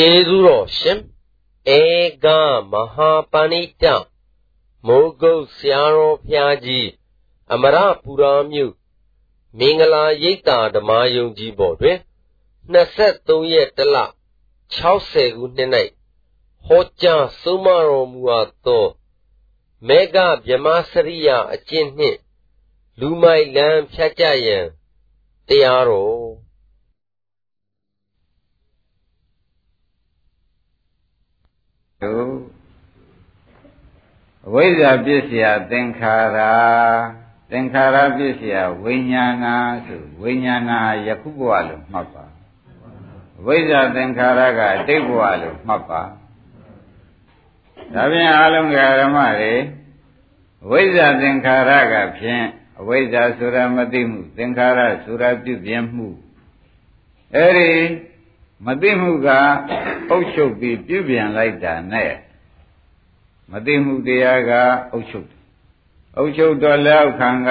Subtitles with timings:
[0.00, 1.00] ကျေးဇူးတော်ရှင်
[1.78, 1.80] ဧ
[2.24, 2.26] က
[2.70, 3.84] မဟာပဏိတ
[4.86, 6.88] မိုးကုတ်ဆရာတော်ဖျားကြီး
[7.52, 8.74] အမရပူရာမြို့
[9.58, 11.98] မင်္ဂလာရိပ်သာဓမ္မယုံကြီးပေါ်တွင်
[12.74, 13.96] 23ရက်တလ
[14.82, 15.70] 60ခုနှစ်၌
[16.66, 18.86] ဟောကြားဆုံးမတော်မူအပ်သော
[19.86, 22.18] မေဃဗြဟ္မစရိယအကျင့်နှင့်
[23.00, 24.66] လူမိုက်လန်းဖြတ်ကြရန်
[25.48, 26.47] တရားတော်
[32.04, 32.32] တို့
[34.46, 36.38] အဝိဇ္ဇာပစ္စယသင်္ခါရ
[37.50, 39.46] သင်္ခါရပစ္စယဝိညာဏ
[39.86, 40.72] ဆိုဝိညာဏ
[41.06, 42.24] ယခုဘဝလို့မှတ်ပါ
[43.38, 46.02] အဝိဇ္ဇာသင်္ခါရကအတိတ်ဘဝလို့မှတ်ပါ
[47.94, 49.54] ဒါဖြင့်အလုံးကဓမ္မတွေ
[50.64, 52.44] အဝိဇ္ဇာသင်္ခါရကဖြင့်
[52.80, 56.08] အဝိဇ္ဇာဆိုတာမသိမှုသင်္ခါရဆိုတာပြုပြင်မှု
[57.34, 57.72] အဲ့ဒီ
[58.66, 59.28] မသိမှုက
[60.10, 62.12] အုပ်ချုပ်ပြီးပြုပြင်လိုက်တာနဲ့
[63.52, 64.52] မသိမှုတရားက
[64.92, 65.40] အုပ်ချုပ်တယ်
[66.16, 67.50] အုပ်ချုပ်တော့လက်ခံက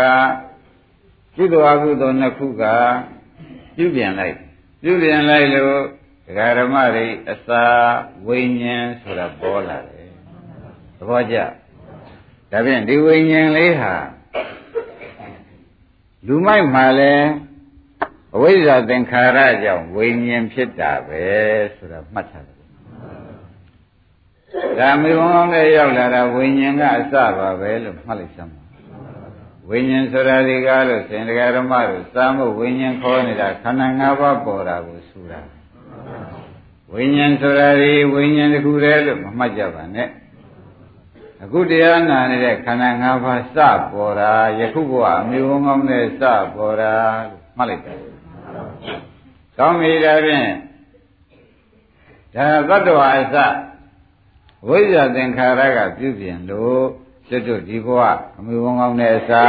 [1.36, 2.64] ကုသိုလ်အကုသိုလ်နှစ်ခုက
[3.76, 4.36] ပြုပြင်လိုက်
[4.84, 5.78] ပြုပြင်လိုက်လို့
[6.26, 7.64] ဒကာဓမ္မတွေအစာ
[8.28, 10.10] ဝိညာဉ်ဆိုတာပေါ်လာတယ်
[10.98, 11.38] သဘောကျ
[12.52, 13.96] ဒါဖြင့်ဒီဝိညာဉ်လေးဟာ
[16.28, 17.28] လူမိုက်မှလည်း
[18.36, 21.24] အဝိဇ္ဇာသင်္ခါရကြောင့်ဝိညာဉ်ဖြစ်တာပဲ
[21.76, 22.58] ဆိုတာမှတ်ထားတယ်
[24.80, 28.64] ဒါမေဝံနဲ့ရောက်လာတာဝိညာဉ်ကအစပါပဲလို့မှတ်လိုက်စမ်းပါ
[29.70, 35.42] ဝိညာဉ်ဆိုတာဒီကားလို့စင်တကဓမ္မတို့စာမှုဝိညာဉ်ခေါ်နေတာခန္ဓာ၅ပါးပေါ်တာကိုဆိုတာ
[36.94, 40.10] ဝိညာဉ်ဆိုတာဒီဝိညာဉ်တစ်ခုတည်းလို့မမှတ်ကြပါနဲ့
[41.44, 43.58] အခုတရားနာနေတဲ့ခန္ဓာ၅ပါးစ
[43.92, 46.22] ပေါ်တာယခုဘဝအမျိုးကောင်းတဲ့စ
[46.56, 46.94] ပေါ်တာ
[47.30, 48.17] လို့မှတ်လိုက်တယ်
[49.58, 50.50] ကောင်းပြီဒါဖြင့်
[52.36, 53.36] ဒါသတ္တဝါအစ
[54.68, 56.84] ဝိဇ္ဇာသင်္ခါရကပြုပြင်လို့
[57.28, 58.02] ကျွတ်တို့ဒီဘဝ
[58.38, 59.44] အမှုကောင်းကောင်းတဲ့အစာ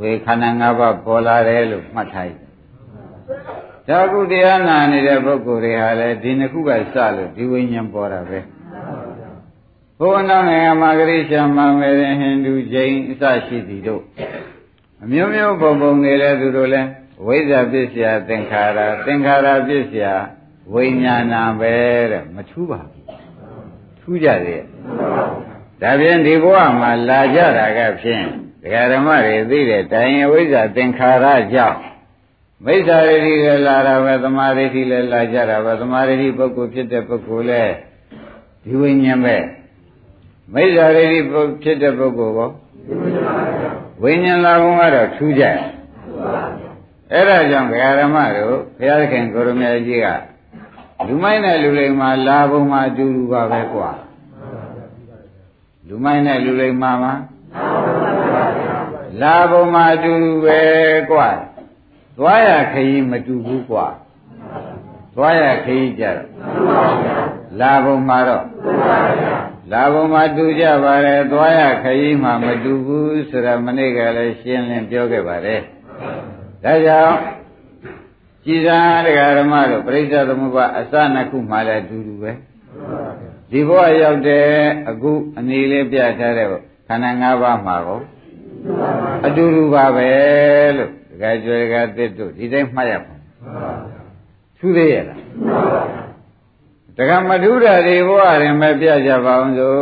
[0.00, 2.50] ဝေခန္ဓာ၅ပါးပေါ်လာတယ်လို့မှတ်ထားရတယ်။
[3.88, 8.38] ဒါကုတရားနာနေတဲ့ပုဂ္ဂိုလ်တွေဟာလည်းဒီနှစ်ခုကစလို့ဒီဝိညာဉ်ပေါ်တာပဲ။
[9.98, 14.02] ဘုရားနောက်နိုင်ငံမှာဂရိရှာမမေရင်ဟိန္ဒူဂျိန်းအစရှိသည်တို့
[15.02, 16.88] အမျိုးမျိုးပုံပုံနေတဲ့သူတို့လည်း
[17.26, 20.04] ဝိဇ္ဇာပစ္စယသင်္ခါရသင်္ခါရပစ္စယ
[20.72, 21.74] ဝိညာဏပဲ
[22.10, 23.06] တဲ့မထူးပါဘူး
[24.00, 24.62] ထူးကြတယ်
[25.80, 28.24] ဒါဖြင့်ဒီဘဝမှာလာကြတာကဖြင့်
[28.62, 31.78] ဒကာဓမ္မတွေသိတဲ့တိုင်အဝိဇ္ဇာသင်္ခါရကြောင့်
[32.64, 37.74] မိစ္ဆာရိတိလည်းလာတာပဲသမာဓိတိလည်းလာကြတာပဲသမာဓိတိပုဂ္ဂိုလ်ဖြစ်တဲ့ပုဂ္ဂိုလ်လည်း
[38.64, 39.36] ဒီဝိညာဉ်ပဲ
[40.52, 41.18] မိစ္ဆာရိတိ
[41.62, 42.50] ဖြစ်တဲ့ပုဂ္ဂိုလ်ကော
[44.02, 45.58] ဝိညာဉ်လာဘုံကတော့ထူးကြတယ်
[47.12, 50.06] အဲ့ဒါကြောင့်ဘုရားဓမ္မတို့ဘုရားသခင်ကိုရမေကြီးက
[51.06, 53.90] လူမိုင်းနဲ့လူလိမ္မာလာဘုံမှာအတူတူပါပဲကွာ
[55.88, 57.12] လူမိုင်းနဲ့လူလိမ္မာမှာ
[59.20, 60.60] လာဘုံမှာအတူတူပဲ
[61.10, 61.28] ကွာ
[62.18, 63.86] သွားရခရီးမတူဘူးကွာ
[65.16, 66.20] သွားရခရီးကြတော့
[67.60, 68.44] လာဘုံမှာတော့
[69.72, 75.62] လာဘုံမှာတူကြပါတယ်သွားရခရီးမှာမတူဘူးဆိုတာမနေ့ကလည်းရှင်းလင်းပြောခဲ့ပါတယ်
[76.64, 77.16] ဒါကြောင့်
[78.44, 82.32] ကြည်သာတရားဓမ္မတို့ပြိဿသမုပ္ပါအစနှစ်ခုမှလည်းအတူတူပဲ
[83.50, 84.46] ဒီဘဝရောက်တဲ့
[84.88, 86.48] အခုအနေလေးပြထားတဲ့
[86.88, 88.00] ခန္ဓာ၅ပါးမှာကို
[89.26, 90.10] အတူတူပါပဲ
[90.76, 93.14] လို့ဒကာကျွေကသစ်တို့ဒီတိုင်းမှတ်ရပါ
[94.58, 95.20] ထူးသေးရဲ့လား
[96.96, 99.76] ဒကာမဓုရတွေဘဝရင်ပဲပြကြပါအောင်ဆို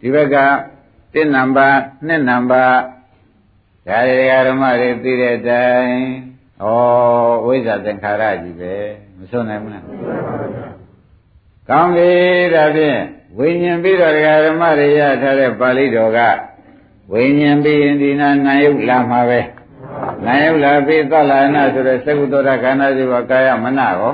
[0.00, 0.36] ဒီဘက်က
[1.14, 2.76] 1နံပါတ်2နံပါတ်
[3.86, 4.16] ဒါရီ
[4.48, 5.96] ဓမ္မတွေသိတဲ့အတိုင်း
[6.62, 6.66] ဩ
[7.44, 8.74] ဝိဇ္ဇာသင်္ခါရကြီးပဲ
[9.18, 9.84] မစွန့်နိုင်ဘူးလား
[11.68, 12.10] ကောင်းပြီ
[12.54, 12.98] ဒါဖြင့်
[13.38, 14.14] ဝိညာဉ်ပြီးတော့
[14.46, 16.20] ဓမ္မတွေရထားတဲ့ပါဠိတော်က
[17.12, 19.40] ဝိညာဉ်ပြီးရင်ဒီနာနာယုတ်လာမှာပဲ
[20.24, 24.12] နာယုတ်လာပြီးသလနာဆိုတဲ့သကုသောတာခန္ဓာစီဝကာယမနရော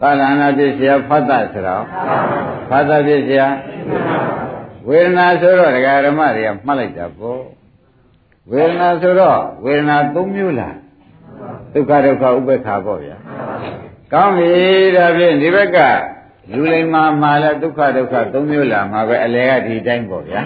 [0.00, 1.84] သလနာပြည့်စရာဖတ်တာဆိုတော့
[2.68, 3.48] ဖတ်တာပြည့်စရာ
[4.88, 5.72] ဝေဒနာဆိုတော့
[6.06, 7.63] ဓမ္မတွေကမှတ်လိုက်တာပေါ့
[8.50, 10.76] ဝေဒနာဆိုတော့ဝေဒနာ၃မျိုးလား
[11.72, 13.16] ဒုက္ခဒုက္ခဥပ္ပခါပေါ့ဗျာ
[14.12, 14.52] ကောင်းပြီ
[14.96, 15.78] ဒါဖြင့်ဒီဘက်က
[16.50, 20.40] လူလိမ္မာမှာလည်းဒုက္ခဒုက္ခ၃မျိုးလာမှာပဲအလဲကဒီတိုင်းပေါ့ဗျာ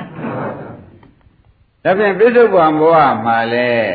[1.85, 2.97] ဒါဖြင့်ပြစ္ဆုတ်ပံဘဝ
[3.27, 3.93] မှာလည်း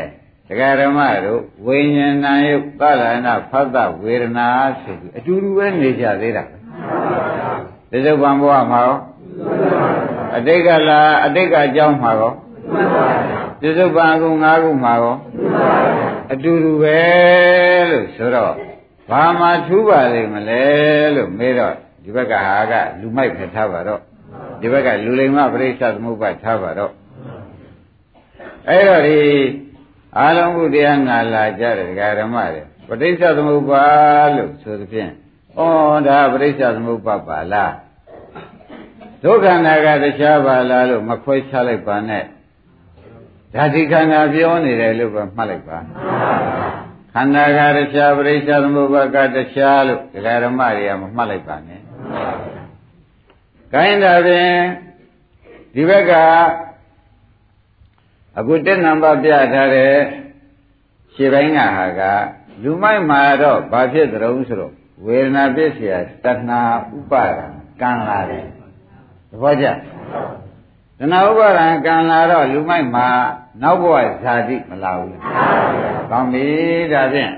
[0.48, 4.48] တရားဓမ္မတို့ဝိညာဏယုတ်သလနာဖတ်တဝေဒနာ
[4.82, 8.98] ဆိုပြီးအတူတူပဲနေကြသေးတာပြစ္ဆုတ်ပံဘဝမှာရော
[10.36, 12.34] အတိတ်ကလာအတိတ်ကအကြောင်းမှာရော
[13.66, 15.16] ပြစ္ဆုတ်ပံကု၅ခုမှာရော
[16.34, 17.00] အတူတူပဲ
[17.90, 18.54] လို့ဆိုတော့
[19.10, 20.64] ဘာမှထူးပါလိမ့်မလဲ
[21.16, 24.02] လို့မေးတော့ဒီဘက်ကဟာကလူမိုက်ပဲထားပါတော့
[24.62, 26.92] ဒီဘက်ကလူလိမ္မပရိစ္ဆသမုပ္ပါထားပါတော့
[28.70, 29.20] အဲ့တော့ဒီ
[30.18, 33.86] အာလုံးကုတရားနာလာကြတယ်ဒကာဓမ္မတွေပဋိစ္စသမုပ္ပါ
[34.36, 35.12] လို့ဆိုသဖြင့်
[35.58, 35.62] ဩ
[36.08, 37.74] ဒါပဋိစ္စသမုပ္ပါပါလား
[39.24, 42.26] ဒုက္ခနာကတရားပါလားလို့မခွဲခြားလိုက်ပါနဲ့
[43.54, 45.78] ဓာတိခန္ဓာပြောနေတယ်လို့ပဲမှတ်လိုက်ပါ
[47.14, 51.82] ခန္ဓာကတစ်ခြားပရိစ္ဆေသမုပ္ပါကတစ်ခြားလို့ဒကာဓမ္မတွေကမမှတ်လိုက်ပါနဲ့
[53.74, 54.56] ခိုင်းတာဖြင့်
[55.74, 56.14] ဒီဘက်က
[58.38, 59.96] အခုတက်နံပါတ်ပြထားတဲ့
[61.16, 62.02] ခြေပိုင်းကဟာက
[62.64, 64.74] လူမိုက်မှာတော့ဘာဖြစ်သရုံဆိုတော့
[65.06, 65.92] ဝေဒနာပစ္စယ
[66.24, 66.62] တဏှာ
[66.98, 67.48] ဥပါဒံ
[67.82, 68.46] ကံလာတယ်
[69.30, 69.66] သဘောကျ
[71.00, 73.08] တဏှာဥပါဒံကံလာတော့လူမိုက်မှာ
[73.62, 75.24] နောက်ဘဝဇာတိမလာဘူးလား
[76.10, 76.46] ကောင်းပြီ
[76.92, 77.32] ဒါဖြင့်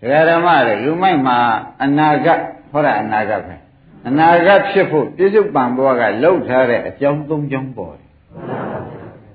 [0.00, 1.38] ဒကာဓမ္မတွေလူမိုက်မှာ
[1.82, 2.40] အနာဂတ်
[2.70, 3.56] ဟောတာအနာဂတ်ပဲ
[4.08, 8.08] အနာဂတ်ဖြစ်ဖို့ပြစ္ဆုတ်ပံဘဝကလှုပ်ထားတဲ့အကြောင်း၃ကြောင်းပေါ်တယ်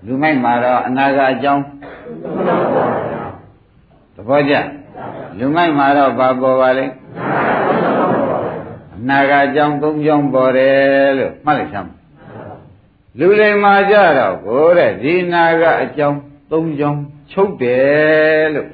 [0.06, 1.64] လူမိုက်မှာတော့အနာဂတ်အကြောင်း
[4.16, 4.54] သဘောကျ
[5.38, 6.86] လူမိုက်မှာတော့ဘာပေါ်ပါလဲ
[8.98, 12.01] အနာဂတ်အကြောင်း၃ကြောင်းပေါ်တယ်လို့မှတ်လိုက်စမ်း
[13.20, 16.18] လူလိမ္မာကြတော့ကိုတဲ့ဒီနာကအကြောင်း
[16.52, 18.68] ၃ကြောင်းချုပ်တယ်လို့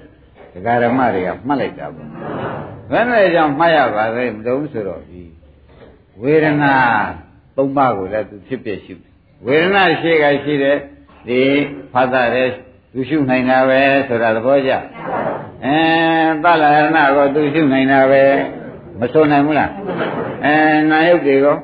[0.54, 2.10] ဒကာဓမ္မတွေကမှတ်လိုက်တာပေါ့
[2.92, 5.24] ဘယ်နဲ့ကြောင့်မှတ်ရပါလဲမတုံးဆိုတော့ဒီ
[6.22, 6.74] ဝေဒနာ
[7.56, 8.94] ၃ပါးကိုလည်းသူဖြစ်ပြရှု
[9.45, 10.78] ဝေဒနာရှိကရှိတယ်
[11.28, 11.42] ဒီ
[11.94, 12.50] ဖတ်တာတဲ့
[12.94, 14.72] သူရှုနိုင်တာပဲဆိုတာသဘောကျ
[15.66, 15.78] အဲ
[16.44, 18.24] သလရဏကိုသူရှုနိုင်တာပဲ
[19.00, 19.72] မဆိုနိုင်ဘူးလား
[20.45, 20.56] အဲ
[20.92, 21.57] နာယုတ်တွေကို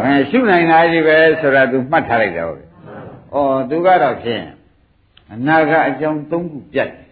[0.00, 2.62] အဲရှုနိုင်တာကြီးပဲဆိုတာသူမှတ်ထားလိုက်တာဟုတ်
[3.34, 4.44] ဩသူကတော့ဖြင့်
[5.32, 6.38] အနာကအကြောင်း၃ခု
[6.72, 7.08] ပြတ်တယ်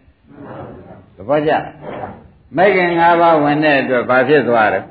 [1.17, 1.53] သဘောကျ
[2.57, 4.85] မိုက်ခင်၅ပါးဝင်တဲ့အတွက်ဘာဖြစ်သွားတယ်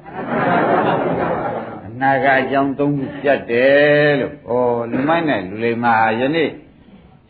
[1.85, 2.85] အနာကအကြောင်း၃ခု
[3.21, 6.49] ပြတ်တယ်လို့ဩလူမိုက်နဲ့လူလိမ္မာယနေ့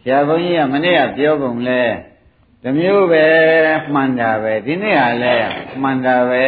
[0.02, 1.82] ဆရာဘုန်းကြီးကမနေ့ကပြောပုံလဲ
[2.64, 3.26] တမျိုးပဲ
[3.94, 5.50] မှန်တာပဲဒီနေ့ကလည်း
[5.82, 6.44] မှန်တာပဲ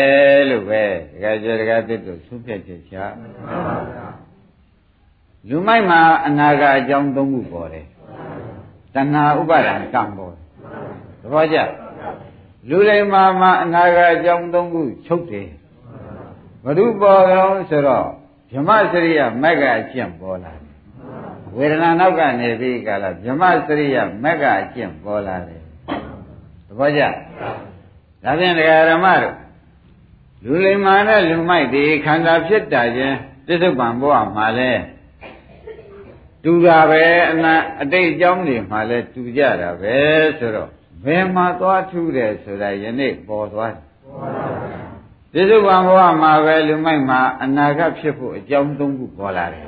[0.50, 2.96] လို့ပဲတကယ်ကြတကယ်သစ်တို့သုဖြတ်ချက်ချ
[5.48, 7.86] လူမိုက်မှာအနာကအကြောင်း၃ခုပေါ်တယ်
[8.94, 10.46] တဏှာဥပါဒံကံပေါ်တယ်
[11.22, 11.58] သဘောကျ
[12.70, 15.50] လူလိမ္မာမှာအနာကအကြောင်း၃ခုချုပ်တယ်
[16.64, 18.08] ဘုရုပေါ်တော့ဆိုတော့
[18.52, 20.72] ဗြဟ္မစရိယမက်ကအကျင့်ပေါ်လာတယ်
[21.56, 25.61] ဝေဒနာနောက်ကနေပြီးကလာဗြဟ္မစရိယမက်ကအကျင့်ပေါ်လာတယ်သ
[26.78, 27.02] ဘောကျ
[28.24, 29.36] ဒါဖြင့်တရားဓမ္မတို့
[30.44, 34.72] လူလိမ္မာနဲ့လူမိုက်ဒီခန္ဓာဖြစ်တာချင်းပြစ္ဆုတ်ပံဘဝမှာလဲ
[36.44, 39.96] တူတာပဲအနာအတိတ်အကြောင်းတွေမှာလဲတူကြတာပဲ
[40.40, 40.70] ဆိုတော့
[41.06, 43.84] ဘယ်မှာသွားထူးတယ်ဆိုတာယနေ့ပေါ်သွားတယ်
[45.34, 49.68] ပြစ္ဆုတ်ပံဘဝမှာပဲလူမိုက်မှာအနာဂတ်ဖြစ်ဖို့အကြောင်းသုံးခုပေါ်လာတယ်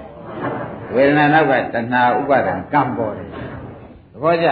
[0.94, 4.48] ဝေဒနာနောက်ကတဏှာဥပါဒံကံပေါ်တယ်သဘောကျ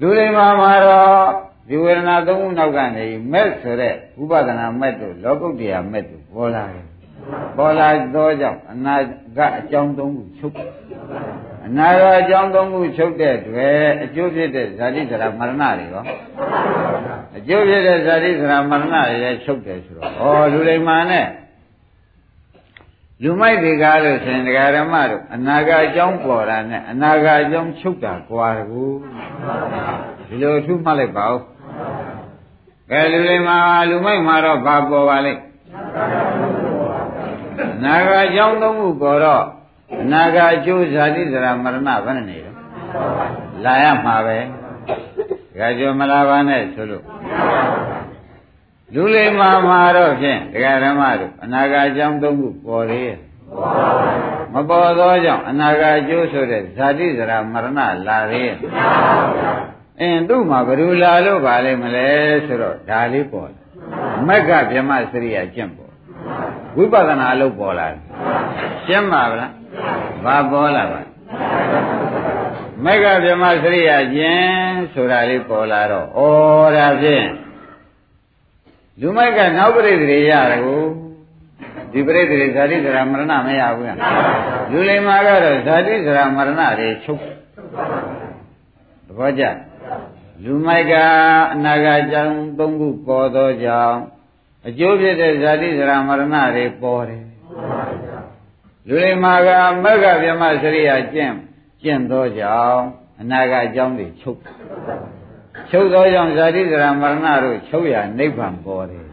[0.00, 1.28] လူတွေမှာမှာတော့
[1.68, 6.86] ဒီဝေဒနာသုံးခုနောက်ကနေမဲ့ဆိုတဲ့ဥပဒနာမဲ့တို့လောကုတ္တရာမဲ့တို့ပေါ်လာတယ်
[7.56, 8.94] ပေါ်လာသောကြောင့်အနာ
[9.36, 10.54] ကအကြောင်းသုံးခုချုပ်
[11.66, 16.04] အနာကအကြောင်းသုံးခုချုပ်တဲ့တွေ့အကျိုးဖြစ်တဲ့ဇာတိဇရာမရဏတွေရော
[17.36, 21.26] အကျိုးဖြစ်တဲ့ဇာတိဇရာမရဏတွေလည်းချုပ်တယ်ဆိုတော့ဩလူတွေမှာနဲ့
[23.22, 28.84] လူမိုက်တွေကားလို့ရှင်ဒကာဓမ္မတို့အနာဂတ်အကြောင်းပေါ်တာနဲ့အနာဂတ်အကြောင်းချုပ်တာကွာတကူ
[30.28, 31.40] ဒီလိုထုမှတ်လိုက်ပါဦး
[32.90, 33.58] ကဲလူတွေမှာ
[33.90, 35.42] လူမိုက်မှာတော့ဘာပေါ်ပါလိမ့်
[37.74, 39.44] အနာဂတ်အကြောင်းသုံးခုပေါ်တော့
[40.02, 42.56] အနာဂတ်အကျိုးဇာတိဇရာမရဏဘယ်နဲ့နေတော့
[43.64, 47.04] လာရမှာပဲဒကာကျော်မလာပါနဲ့ဆိုလို့
[48.94, 53.18] လူလေးမှာမှာတော့ဖြင့်ဒကာဓမ္မတို့အနာဂတ်အကြောင်းသုံးခုပေါ်သေးရဲ့
[54.52, 58.58] မပေါ်သောကြောင့်အနာဂတ်အကျိုးဆိုတဲ့ဇာတိဇရာမရဏလာသေးရဲ့
[60.00, 62.08] အင်းသူ့မှာဘယ်လိုလာလို့ပါလိမ့်မလဲ
[62.46, 63.62] ဆိုတော့ဒါလေးပေါ်တယ်
[64.28, 65.92] မက်ကဗြဟ္မစရိယကျင့်ပေါ်
[66.76, 68.00] ဝိပဿနာအလုပ်ပေါ်လာတယ်
[68.84, 69.52] ရှင်းပါဗလား
[70.24, 71.00] ဘာပေါ်လာပါ
[72.84, 76.20] မက်ကဗြဟ္မစရိယကျင့်ဆိုတာလေးပေါ်လာတော့ဩ
[76.76, 77.26] ဒါဖြင့်
[79.00, 80.82] လူမိုက်ကနောက်ပရိသေတွေရတယ်ကို
[81.92, 83.98] ဒီပရိသေတွေဇာတိဇရာမရဏမရဘူးလား
[84.70, 87.22] လူလိမ္မာကတော့ဇာတိဇရာမရဏတွေချုပ်
[89.06, 89.44] သဘောကျ
[90.44, 90.94] လူမိုက်က
[91.54, 93.98] အနာဂတ်ကြောင့်သုံးခုပေါ်သောကြောင့်
[94.66, 96.22] အကျိုးဖြစ်တဲ့ဇာတိဇရာမရဏ
[96.56, 97.24] တွေပေါ်တယ်
[98.88, 99.48] လူလိမ္မာက
[99.82, 101.34] မက္ကဗြဟ္မစရိယကျင့်
[101.82, 102.82] ကျင့်သောကြောင့်
[103.20, 104.40] အနာဂတ်အကြောင်းတွေချုပ်
[105.70, 109.04] ချုပ်သောကြောင့်ဇာတိဇရာမရဏတို့ချုပ်ရနိဗ္ဗာန်ပေါ်တယ်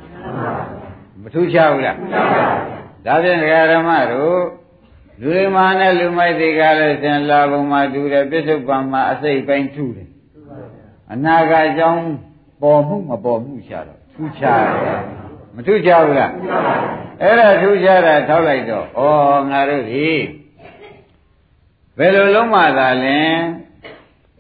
[1.22, 1.98] မထူးခြားဘူးလား
[3.06, 4.40] ဒါဖြင့်ဒကာဓမ္မတို့
[5.22, 10.10] လူတွေမှာနဲ့လူမိုက်တွေကလည်းဆင်လာဘုံမှာတူတယ်ပြစ္ဆုတ်ပံမှာအစိတ်ပိုင်းထူတယ်
[11.12, 12.04] အနာဂတ်ကြောင့်
[12.62, 15.00] ပေါ်မှုမပေါ်မှုရှာတော့ထူးခြားတယ်
[15.56, 16.32] မထူးခြားဘူးလား
[17.22, 19.00] အဲ့ဒါထူးခြားတာထောက်လိုက်တော့ဩ
[19.52, 20.10] ငါတို့ဒီ
[21.98, 23.20] ဘယ်လိုလုံးမသာလဲ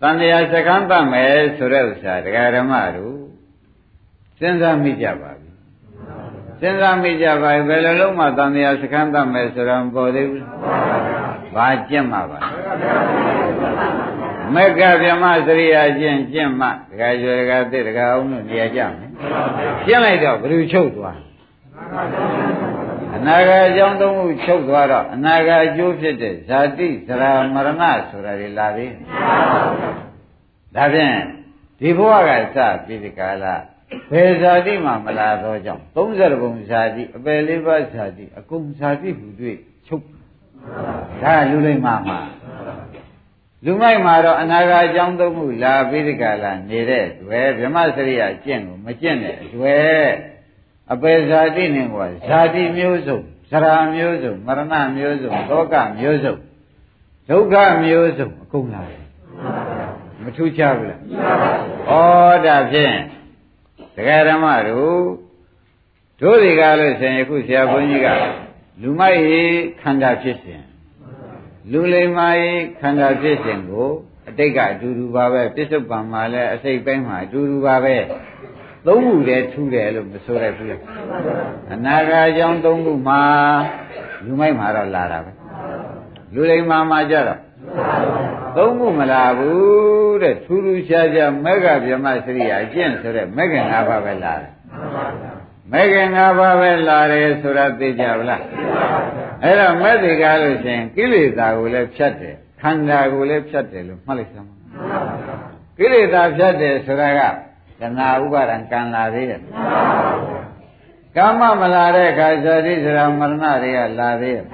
[0.01, 3.15] တန်တရားစကမ်းတတ်မယ်ဆိုတဲ့ဥစ္စာဒကာဓမ္မတို့
[4.39, 5.49] စဉ်းစားမိကြပါပြီ
[6.59, 10.45] စဉ်းစားမိကြပါဘယ်လိုလုံးမှတန်တရားစကမ်းတတ်မယ်ဆိုတော့မပေါ်သေးဘူး
[11.55, 12.39] ဘာကျင့်မှာပါ
[14.55, 19.09] မက္ကဗြဟ္မစရိယာကျင့်ကျင့်မှဒကာရွယ်ဒကာသစ်ဒကာအောင်တို့နေရာကြမယ်
[19.85, 21.17] ကျင့်လိုက်တော့ဘယ်လိုချုပ်သွား
[23.15, 28.87] အနာဂတ်အကြောင်းသုံးခုချုပ်သွားတော့အနာဂတ်အကျိုးဖြစ်တဲ့ဇာတိဇရာမရဏဆိုတာတွေလာပြီ
[30.75, 31.15] ဒါဖြင့်
[31.79, 33.45] ဒီဘဝကစပြီးဒီကာလ
[34.11, 39.27] ဘယ်ဇာတိမှမလာသောကြောင့်30ဘုံဇာတိအပယ်လေးပါးဇာတိအကုန်ဇာတိဟူ၍
[39.87, 40.03] ချုပ်
[41.21, 42.19] ဒါလူလိမ္မာမှာ
[43.65, 50.05] လူမိုက်မှာတော့အနာဂတ်အကြောင်းသုံးခုလာပြီးဒီကာလနေတဲ့တွေ့ဗြဟ္မစရိယကျင့်ကိုမကျင့်တဲ့တွေ့
[50.93, 51.95] အပေဇာတိနဲ့က
[52.27, 53.19] ဇာတိမျိုးစုံ
[53.51, 56.35] ဇရာမျိုးစုံမရဏမျိုးစုံလောကမျိုးစုံ
[57.29, 59.03] ဒုက္ခမျိုးစုံအကုန်လာတယ်
[60.23, 60.99] မထူးခြားဘူးလား
[61.89, 62.95] ဩဒါဖြင့်
[63.95, 65.01] တရားဓမ္မတို့
[66.21, 68.07] တို့တွေကလို့ဆိုရင်အခုဆရာဘုန်းကြီးက
[68.81, 69.43] လူမိုက်ရေ
[69.81, 70.63] ခန္ဓာဖြစ်စဉ်
[71.71, 73.89] လူလိမ္မာရေခန္ဓာဖြစ်စဉ်ကို
[74.29, 77.95] အတိတ်ကအတူတူပါပဲပြစ္ဆုတ်ပံမှာလည်းအစိတ်ပိုင်းမှာအတူတူပါပဲ
[78.87, 80.81] သုံးခုတည်းထူးတယ်လို့မဆိုရဘူးလား
[81.73, 83.21] အနာဂတ်ကြောင့်သုံးခုမှာ
[84.25, 85.31] လူမိုက်မှာတော့လာတာပဲ
[86.33, 87.39] လူလိမ္မာမှာကြတော့
[88.57, 94.51] သုံးခုမလာဘူးတဲ့ထူးထူးခြားခြားမေဃဗြဟ္မစရိယာအကျင့်ဆိုတဲ့မေဃ၅ပါးပဲလာတယ်
[95.71, 98.43] မေဃ၅ပါးပဲလာတယ်ဆိုတာသိကြဘူးလား
[99.43, 104.49] အဲ့တော့မဲ့ဒီကားလို့ရှိရင်ကိလေသာကိုလည်းဖြတ်တယ်ခန္ဓာကိုလည်းဖြတ်တယ်လို့မှတ်လိုက်စမ်း
[105.77, 107.21] ကိလေသာဖြတ်တယ်ဆိုတာက
[107.81, 109.41] တဏှာဥပါဒံကံလာသေးတယ်
[111.15, 114.45] ကာမမလာတဲ့အခါဇာတိစရာမရဏတွေကလာသေးတယ်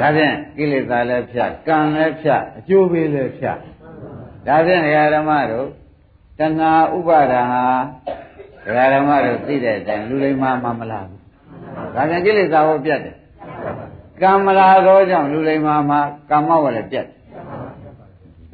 [0.00, 3.58] ဒါဖြင့်ကိလေသာလည်းဖြတ်ကံလည်းဖြတ်အကျိုးပေးလည်းဖြတ်
[4.46, 5.68] ဒါဖြင့်ဒကာဓမ္မတို့
[6.38, 7.64] တဏှာဥပါဒံဟာ
[8.66, 11.20] ဒကာဓမ္မတို့သိတဲ့အတိုင်းလူလိမ္မာမှမလာဘူး
[11.94, 13.16] ဒါဖြင့်ကိလေသာဟောပြတ်တယ်
[14.22, 16.00] ကံမလာသောကြောင့်လူလိမ္မာမှာ
[16.30, 17.06] ကာမဝလည်းပြတ်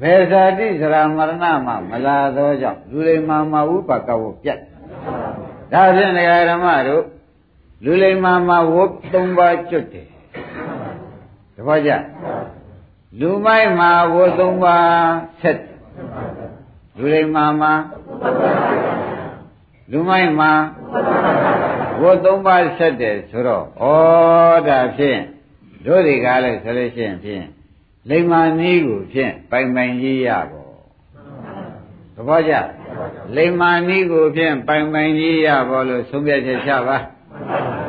[0.02, 4.60] ဘယ်ဇာတိစရာမရဏမှာမလာသောကြောင့်လူလိမ္မာမှာဥပကဝပြတ်
[5.72, 6.12] ဒါဖြင့်
[6.50, 7.04] ဓမ္မတို့
[7.84, 10.06] လူလိမ္မာမှာဝတ်၃ပါးကျွတ်တယ်
[11.56, 11.92] တပည့်ကြ
[13.20, 15.60] လူမိုက်မှာဝတ်၃ပါးဆက်
[16.98, 17.72] လူလိမ္မာမှာ
[19.90, 20.52] လူမိုက်မှာ
[22.00, 23.84] ဝတ်၃ပါးဆက်တယ်ဆိုတော့ဩ
[24.68, 25.20] ဒါဖြင့်
[25.86, 27.46] တို့ဒီကားလဲဆိုလို့ရှိရင်ဖြင့်
[28.10, 30.68] လိမ္မာနည်းကိုဖြင့်ပိုင်ပိုင်ကြီးရပေါ့
[32.14, 32.54] သဘောကျ
[33.36, 36.96] လိမ္မာနည်းကိုဖြင့်ပိုင်ပိုင်ကြီးရပေါ့လို့ဆုံးဖြတ်ချက်ချပါ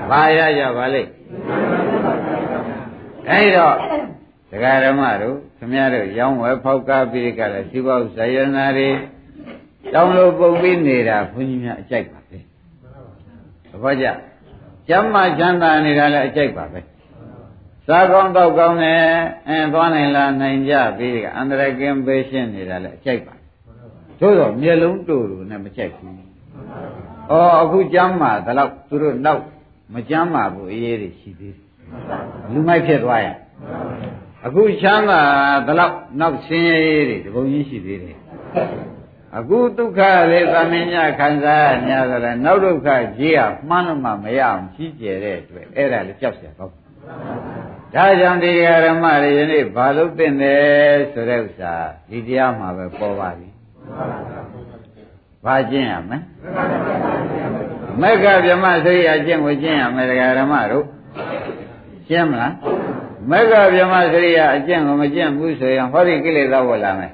[0.10, 1.10] ဘာရရပါလိမ့်
[3.30, 3.76] အဲဒီတော့
[4.50, 8.90] ဒကာဓမ္မတို့ခမရတို့ရောင်းဝယ်ဖောက်ကားပြီးကြတယ်စီပေါဇယနာတွေ
[9.94, 12.38] တောင်းလို့ပုံပြီးနေတာဘုန်းကြီးများအကြိုက်ပါပဲ
[13.70, 14.06] သဘောကျ
[14.90, 16.80] ကျမ်းမာချမ်းသာနေတာလည်းအကြိုက်ပါပဲ
[17.87, 19.03] စားကောင်းတောက်ကောင်းနဲ့
[19.49, 23.35] အဲသွားနိုင်လားနိုင်ကြပြီးကအန္တရာယ်ကင်းပေးရှင်းနေတာလည်းအကြိုက်ပါ
[24.21, 26.13] သို့တော့မျက်လုံးတူတူနဲ့မကြိုက်ဘူး။
[27.31, 29.43] အော်အခုကျမ်းမာဒါတော့သူတို့နောက်
[29.95, 31.65] မကျမ်းမာဘူးအေးအေးတွေရှိသေးတယ်။
[32.53, 33.37] လူမိုက်ဖြစ်သွားရင်
[34.47, 35.21] အခုချမ်းသာ
[35.67, 38.19] ဒါတော့နောက်ဆင်းရဲတွေဒီပုံကြီးရှိသေးတယ်။
[39.37, 46.73] အခုဒုက္ခလေးသမင်ညခံစားရ냐ဆိုတော့နောက်ဒုက္ခကြီးရမှန်းလို့မှမရအောင်ကြီးကျယ်တဲ့အတွက်အဲ့ဒါလည်းကြောက်เสียတော့
[47.96, 48.52] ဒါကြောင့်ဒီ
[48.86, 50.56] ဓမ္မတွေယနေ့ဘာလို့သိနေ
[51.12, 51.74] ဆိုတဲ့ဥစ္စာ
[52.10, 53.48] ဒီတရားမှာပဲပေါ်ပါပြီ
[55.46, 56.18] ဘာကျင့်ရမလဲ
[58.02, 60.08] မက္ခဗြဟ္မစိတ်အကျင့်ကိုကျင့်ရမယ်
[60.40, 60.86] ဓမ္မတို့
[62.10, 62.54] ကျင့်မလား
[63.32, 67.12] မက္ခဗြဟ္မစရိယအကျင့်ကိုမကျင့်ဘူးဆိုရင်ဟောဒီကိလေသာဝတ်လာမယ်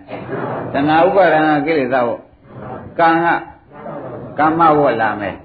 [0.74, 2.20] တဏှာဥပါဒနာကိလေသာဝတ်
[3.00, 3.26] ကံက
[4.40, 5.36] ကမ္မဝတ်လာမယ်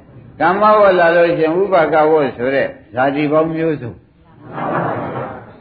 [0.40, 3.92] ကမ္မဝတ်လာလို့ရှင်ဥပါကဝတ်ဆိုတဲ့ဇာတိပေါင်းမျိုးစုံ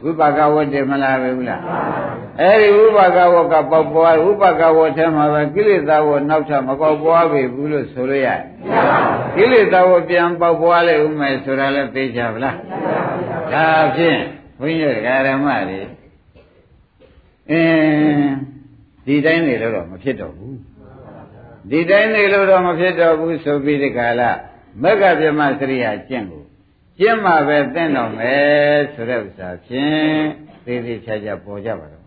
[0.04, 1.60] ဝိပါကဝတ်တယ်မလားပဲဘူးလား
[2.40, 8.40] အဲ့ဒီဝိပါကဝတ်ကပေါက်ပွားဝိပါကဝတ်ထဲမှာပဲကိလေသာဝတ်နောက်ထပ်မပေါက်ပွားပြီဘူးလို့ဆိုလို့ရတယ်
[9.36, 12.56] ကိလေသာဝတ်ပြန်ပေါက်ပွားလေဦးမယ်ဆိုတာလည်းသိကြဗလား
[13.52, 14.20] ဒါဖြင့်
[14.60, 15.80] ဘုန်းကြီးတို့ဓမ္မတွေ
[17.50, 18.30] အင်း
[19.06, 20.56] ဒီတိုင်းနေတော့မဖြစ်တော့ဘူး
[21.70, 24.30] ဒီတိုင်းနေလို့တော့မဖြစ်တော့ဘူးဆိုပြီးဒီကလာ
[24.82, 26.43] မက္ကဗြဟ္မစရိယာကျင့်ကို
[26.98, 30.22] ကျင့်မှပဲသင့်တော်မယ်ဆိုတဲ့ဥစ္စာဖြင့်
[30.64, 32.04] သေးသေးချာချာပေါ်ကြပါတော့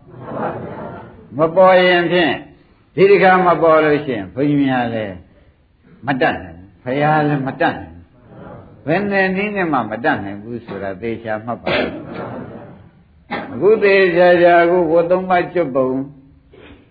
[1.36, 2.34] မပေါ်ရင်ဖြင့်
[2.94, 5.16] ဒီဒီကမပေါ်လို့ရှိရင်ဘုန်းကြီးများလည်း
[6.06, 7.98] မတတ်နိုင်ဘုရားလည်းမတတ်နိုင်
[8.86, 11.68] ဘယ်နဲ့နည်းနဲ့မှမတတ်နိုင်ဘူးဆိုတာသေချာမှတ်ပါ
[13.52, 15.88] အခုသေချာချာအခုဝတ်သုံးပါးကျွတ်ပုံ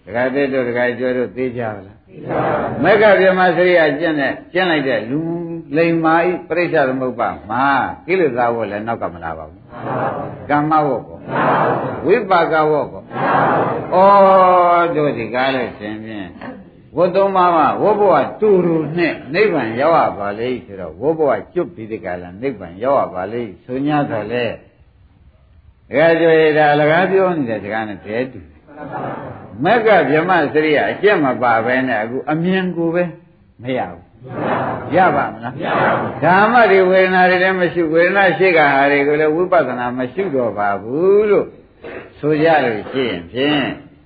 [0.05, 5.19] ဒကာတဲ့တို့ဒကာကျော်တို့သေချာပါလားသေချာပါမက္ခဗြဟ္မစရိယကျင့်တဲ့ကျင့်လိုက်တဲ့လူ
[5.77, 7.65] လိမ္မာဤပြိဿသမုပ္ပါမှာ
[8.07, 9.63] ကိလေသာဝတ်လည်းနောက်ကမလာပါဘူး
[10.49, 11.19] ကမ္မဝတ်ကော
[12.05, 13.03] ဝိပါကဝတ်ကော
[13.93, 16.27] ဩတို့ဒီကားလို့ရှင်ဖြင့်
[16.97, 28.39] ဝတ်သုံးပါးမှာဝဘဝတူတူနဲ့နိဗ္ဗာန်ရောက်ရပါလေဆိုတော့ဝဘဝကျွတ်ပြီးဒီကလာနိဗ္ဗာန်ရောက်ရပါလေဆို냐တော့လေဒါကြွေဒါအလကားပြောနေတဲ့စကားနဲ့တည်းတူ
[29.63, 33.03] မက္ကဗြဟ္မစရိယအကျင့်မပါပဲနဲ့အခုအမြင်ကိုပဲ
[33.61, 34.03] မရဘူး
[34.95, 41.45] ရပါမလားမရပါဘူးဓမ္မတွေဝေဒနာတွေလည်းမရှိဝေဒနာရှိကဟာတွေကိုလည်းဝိပဿနာမရှိတော့ပါဘူးလို့
[42.19, 43.63] ဆိုကြလို့ရှိရင်ဖြင့်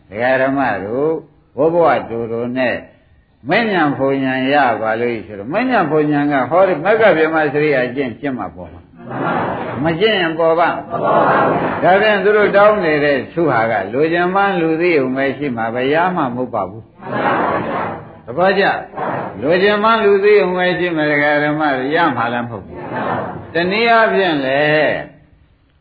[0.10, 1.12] ဒကာဓမ္မတို့
[1.58, 2.76] ဘုဘဝတူတူနဲ့
[3.50, 8.82] မဉ္ဇဉ်ဘုံဉဏ်ရပါလို့ဆိုတော့မဉ္ဇဉ်ဘုံဉဏ်ကဟောဒီမက္ကဗြဟ္မစရိယအကျင့်ကျင့်မှာပေါ်မှာ
[9.84, 11.14] မကျင့်ရင်ပေါ်ပါမပေါ်ပါ
[11.46, 16.84] ဘူးဒါပြန်သူတို့တောင်းနေတဲ့သူဟာကလူကျင်မှလူသိုံပဲရှိမှာပဲရမှမဟုတ်ပါဘူး
[18.26, 18.64] သဘောကျ
[19.42, 21.62] လူကျင်မှလူသိုံပဲရှိမှာဒကာဓမ္မ
[21.96, 22.80] ရမှာလည်းမဟုတ်ဘူး
[23.54, 24.62] တနည်းအားဖြင့်လေ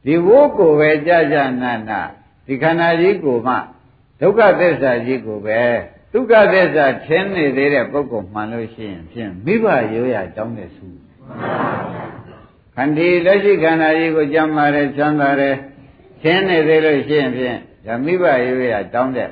[0.05, 2.01] ဒီဝိုးကိုပဲကြာကြာနာနာ
[2.47, 3.55] ဒီခန္ဓာကြီးကိုမှ
[4.21, 5.61] ဒုက္ခသစ္စာကြီးကိုပဲ
[6.13, 10.87] ဒုက္ခသစ္စာထင်းနေသေးတဲ့ပုဂ္ဂိုလ်မှန်လို့ရှိရင်ဖြင့်မိဘရိုးရတောင်းတဲ့သူ
[12.75, 15.57] ခန္ဒီလက်ရှိခန္ဓာကြီးကိုကြမ်းပါတယ်ချမ်းသာတယ်
[16.23, 19.31] ထင်းနေသေးလို့ရှိရင်ဖြင့်ဒါမိဘရိုးရတောင်းတဲ့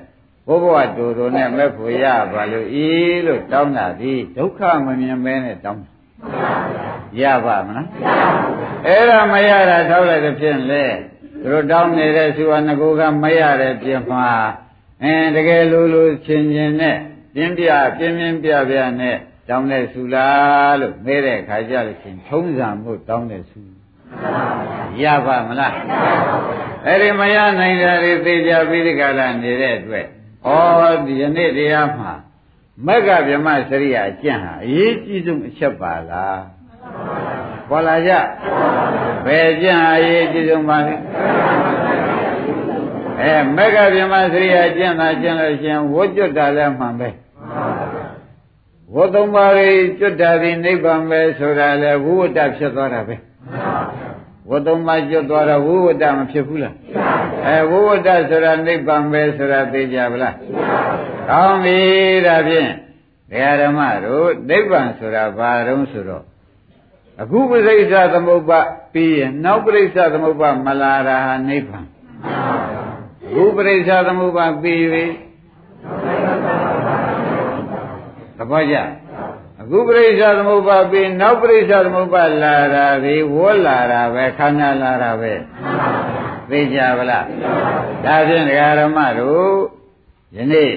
[0.48, 2.88] ဘုဘဝတူတူနဲ့မဲ့ဖို့ရပါလို့ဤ
[3.26, 5.82] လို့တောင်းတာဒီဒုက္ခမမြင်မဲနဲ့တောင်း
[7.20, 7.88] ရပါမလား
[8.86, 10.84] အဲ့ဒါမရတာထောက်လိုက်တဲ့ဖြင့်လေ
[11.42, 14.28] သူတို့တောင်းနေတဲ့သူဟာငကိုကမရတဲ့ပြင်မှာ
[15.02, 16.96] အဲတကယ်လူလူချင်းချင်းနဲ့
[17.34, 17.64] ပြင်းပြ
[17.96, 19.16] ပြင်းပြင်းပြပြနဲ့
[19.48, 23.60] တောင်းတဲ့ဆူလားလို့မဲတဲ့ခါကြလို့ချင်းထုံးစံမှုတောင်းတဲ့ဆူ
[25.02, 25.74] ရပါမလား
[26.86, 30.08] အဲ့ဒီမရနိုင်တာတွေသိကြပြီးဒီကလာနေတဲ့အတွက်
[30.48, 30.54] ဩ
[31.06, 32.12] ဒီယနေ့တရားမှာ
[32.86, 36.42] မက္ကဗြဟ္မစရိယာအကျင့်ဟာအရေးကြီးဆုံးအချက်ပါလား
[37.68, 38.12] ပေါ်လာကြ
[39.26, 40.94] ဘယ်ကျင့်အရေးကြီးဆုံးပါလဲ
[43.20, 47.08] အဲမက္ကဗြဟ္မစရိယာကျင့်တာကျင့်လို့ရှင်ဝတ်ကျွတ်တာလည်းမှန်ပဲ
[48.94, 53.16] ဝတ်သုံးပါးကြီးကျွတ်တာဒီနိဗ္ဗာန်ပဲဆိုတာလေဝိဝတ္တဖြစ်သွားတာပဲ
[54.50, 56.74] ဝတ်သုံးပါးကျွတ်သွားတော့ဝိဝတ္တမဖြစ်ဘူးလား
[57.46, 60.34] အဲဝိဝတ္တဆိုတာနိဗ္ဗာန်ပဲဆိုတာသိကြပါလား
[61.28, 61.78] ကောင်းပြီ
[62.26, 62.70] ဒါဖြင့်
[63.30, 66.24] ဒကာဓမ္မတို့နိဗ္ဗာန်ဆိုတာဘာတုံးဆိုတော့
[67.22, 68.60] အခုပရိစ္ဆသမုပ္ပါ
[68.92, 71.86] ပြီးရင်နောက်ပရိစ္ဆသမုပ္ပါမလာတာဟာနိဗ္ဗာန်
[73.26, 75.04] အခုပရိစ္ဆသမုပ္ပါပြီးပြီ
[78.36, 78.76] သဘောကျ
[79.60, 85.32] အခုပရိစ္ဆသမုပ္ပါပြီးနောက်ပရိစ္ဆသမုပ္ပါလာတာဒီဝေါ်လာတာပဲခန္ဓာလာတာပဲ
[86.50, 87.24] သိကြပါလား
[88.04, 89.54] ဒါဖြင့်ဒကာရမတို့
[90.36, 90.70] ယနေ့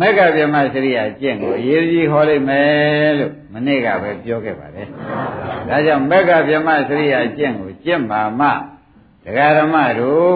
[0.00, 4.86] မက္ကဗြဟ္မစရိယာကျင့်ကိုအရေးကြီးဟောလိုက်မယ်လို့မနေ့ကပဲပြောခဲ့ပါတယ်။
[5.68, 8.48] ဒါကြောင့်မက္ကဗြဟ္မစရိယာကျင့်ကိုကျင့်ပါမှ
[9.24, 10.34] ဒကာရမတို့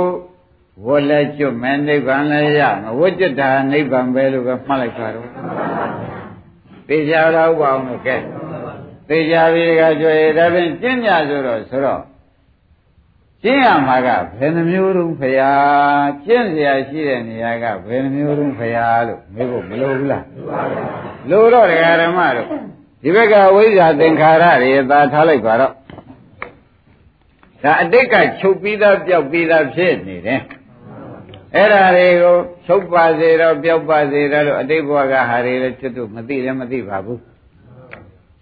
[0.87, 5.29] ဝတ်လက်ကျွတ်မယ်နိဗ္ဗာန်လည်းရမဝတ်ကျွတ်တာနိဗ္ဗာန်ပဲလို့ပဲမှတ်လိုက်ပါတော့။
[6.89, 8.17] သိကြတော့ပါအောင်လို့ကဲ
[9.09, 12.03] သိကြပြီကကြွေဒါဖြင့်ကျင့်ကြဆိုတော့ဆိုတော့
[13.44, 15.52] ကျင့်ရမှာကဘယ်နှမျိုးတုံးဖရာ
[16.26, 20.26] ကျင့်เสียရှိတဲ့နေရာကဘယ်နှမျိုးတုံးဖရာလို့မေးဖို့မလိုဘူးလား
[21.30, 22.48] လိုတော့ဒကာဓမ္မတို့
[23.04, 25.74] ဒီဘက်ကဝိဇ္ဇာသင်္ခါရတွေသာထားလိုက်ပါတော့
[27.64, 30.42] ဒါအတိတ်ကချုပ်ပြီးသားပျောက်ပြီးသားဖြစ်နေတယ်
[31.56, 37.22] အဲ့ဒါတွေကိုချုပ်ပါစေတော့ပျောက်ပါစေတော့လို့အတိတ်ဘဝကဟာတွေလည်းချွတ်တို့မသိလည်းမသိပါဘူး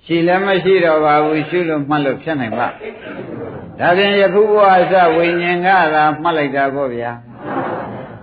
[0.05, 2.67] ရှိလည်းမရှိတော့ပါဘူးရှုလို့မှတ်လို့ဖြစ်နိုင်ပါ
[3.80, 7.12] ဒါဖြင့်ယခုဘဝအစဝိညာဉ်ကသာမှတ်လိုက်တာပေါ့ဗျာ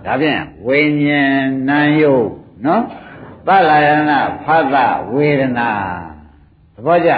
[0.04, 2.28] ဒါဖြင့်ဝိညာဉ်နာယုတ်
[2.66, 2.82] နော်
[3.46, 4.76] သလယနာဖသ
[5.14, 5.70] ဝေဒနာ
[6.74, 7.12] သဘောကျ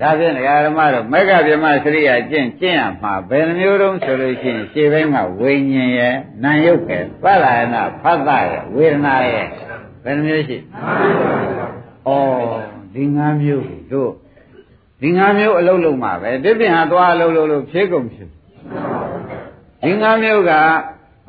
[0.00, 0.38] ဒါဖြင့်ဓ
[0.70, 9.46] မ္မတို့မက္ကဗြဟ္မစရိယာကျင့်ကျင့်ရမှာဘယ်နှမျိုးတုံးဆိုလို့ရှိရင်ရှေ့ဘက်ကဝိညာဉ်ရဲ့နာယုတ်ရဲ့သလယနာဖသရဲ့ဝေဒနာရဲ့
[10.04, 12.08] ဘယ်နှမျိုးရှိဩ
[12.94, 14.12] ဒီ၅မျိုးတို့
[15.04, 20.52] ဒီ၅မျိုးအလုံးလုံးမှာပဲဒီပြင်ဟာသွားအလုံးလုံးလို့ဖြေကုန်ဖြေဒီ၅မျိုးက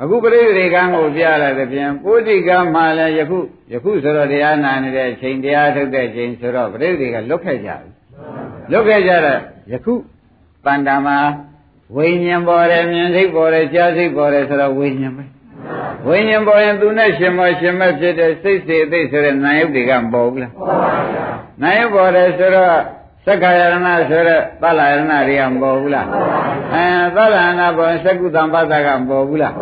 [0.01, 3.37] အခုပရိသေကံကိုပြလာတဲ့ပြင်ပုဋ္ဌိကံမှလည်းယခု
[3.73, 7.89] ယခုဆိုတော့တရားနာနေတဲ့အချိန်တရားထုတ်တဲ့ချိန်ဆိုတော့ပရိသေကလွတ်ခဲ့ကြပြီ
[8.71, 9.39] လွတ်ခဲ့ကြတော့
[9.71, 9.93] ယခု
[10.65, 11.17] တန်တာမှာ
[11.95, 15.25] ဝိညာဉ်ပေါ်တယ်မြင်စိတ်ပေါ်တယ်ကြားစိတ်ပေါ်တယ်ဆိုတော့ဝိညာဉ်ပဲ
[16.07, 21.25] ဝိညာဉ်ပေါ်ရင်သူနဲ့ရှင်မရှင်မဖြစ်တဲ့စိတ်စေသိဆိုတဲ့နာယုတ်တွေကမပေါ်ဘူးလားပေါ်ပါဗျာ
[21.61, 22.75] နာယုတ်ပေါ်တယ်ဆိုတော့
[23.25, 26.07] သက္ကာယရဏဆိုတော့သလယရဏတွေကမပေါ်ဘူးလား
[26.73, 26.85] အဲ
[27.15, 29.53] သလယရဏပေါ်သက္ကုတံပါဒကမပေါ်ဘူးလား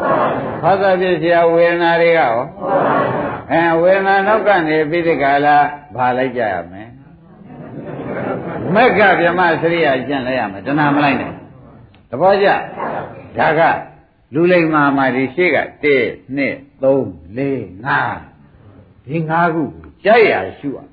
[0.64, 2.34] ဘာသာပြည့်စရာဝေဒနာတွေကရော
[3.52, 5.56] အဲဝေဒနာနောက်ကနေပြိတ္တကာလာ
[5.96, 6.84] ဘာလိုက်ကြရမလဲ
[8.76, 11.32] မက္ကဗျမစရိယကျင့်လိုက်ရမယ်တဏမလိုက်နဲ့
[12.10, 12.48] သဘောကျ
[13.38, 13.62] ဒါက
[14.34, 15.86] လူလိမ္မာမာဒီရှိက1
[16.38, 17.40] 2 3 4
[17.86, 19.64] 5ဒီ5ခု
[20.06, 20.93] ကြိုက်ရရှုရ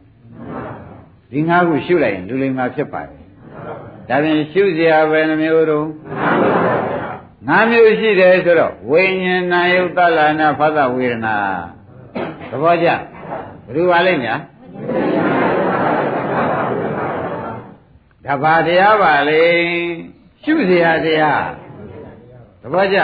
[1.30, 3.20] ဒီ၅ခုရှုလိုက်ရင်လူလိမ္မာဖြစ်ပါတယ်
[4.08, 5.86] ဒါပြင်ရှုစရာပဲနှမျိုးတော့
[7.48, 11.36] ၅မျိုးရှိတယ်ဆိုတော့ဝိညာဏယုတ်တလနာဖသဝေဒနာ
[12.50, 13.00] သဘောကျဘယ်
[13.74, 14.34] လိုပါလိမ့်ညာ
[18.24, 19.42] ဒါဘာတရားပါလေ
[20.42, 21.44] ရှုစရာတရား
[22.62, 22.98] သဘောကျ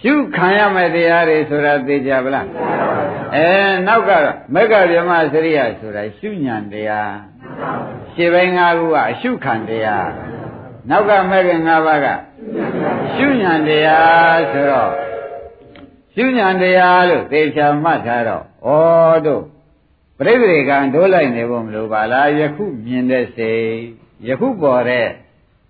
[0.00, 2.46] ရှုခံရမယ့်တရားတွေဆိုတာသိကြဗလား
[3.34, 3.48] အဲ
[3.86, 7.14] နောက်ကတော့မက္ကဗြဟ္မစရိယဆိုတာရှုညံတရား
[8.14, 10.08] ရှင်းပိုင်း၅ခုကအရှုခံတရား
[10.90, 12.06] နောက်ကမက္က၅ပါးက
[13.14, 14.92] ရှုညံတရားဆိုတော့
[16.14, 18.68] ရှုညံတရားလို့သေချာမှတ်ထားတော့ဩ
[19.26, 19.42] တို့
[20.18, 23.66] ပြိပရိကံဒိုးလိုက်နေဖို့မလိုပါလားယခုမြင်တဲ့စိတ်
[24.28, 25.08] ယခုပေါ်တဲ့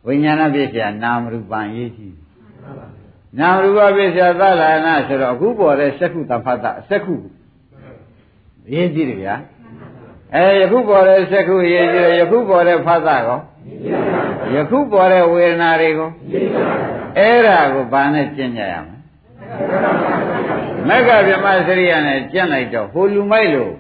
[0.06, 2.16] ဝိညာဏပစ္စယနာမရူပံရေးကြည့်
[3.38, 7.14] နာမရူပပစ္စယသလနာဆိုတော့အခုပေါ်တဲ့စက္ခုတဖတ်တစက္ခု
[8.68, 9.34] အရေးကြီးတယ်ဗျာ
[10.34, 13.38] အဲယခုပေါ်တဲ့စက္ခုအရေးကြီးတယ်ယခုပေါ်တဲ့ဖသကော
[14.54, 16.10] ယခုပေါ်တဲ့ဝေဒနာတွေကို
[17.18, 18.96] အဲ့ဒါကိုဘာနဲ့ကျင့်ကြရမလဲ
[20.88, 23.72] မက္ခဗြဟ္မစရိယနဲ့ကျင့်လိုက်တော့ဟိုလူမိုက်လို့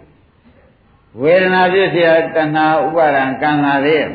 [1.20, 4.10] ဝေဒနာပြည့်စရာတဏှာဥပါဒံကံလာသေးရဲ့ဩ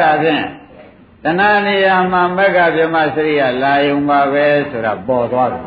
[0.00, 0.44] ဒါဖြင့်
[1.24, 5.62] တဏှာနေရာမှာမက္ခဗြဟ္မစရိယလာယုံပါပဲဆိုတာပေါ်သွားတယ်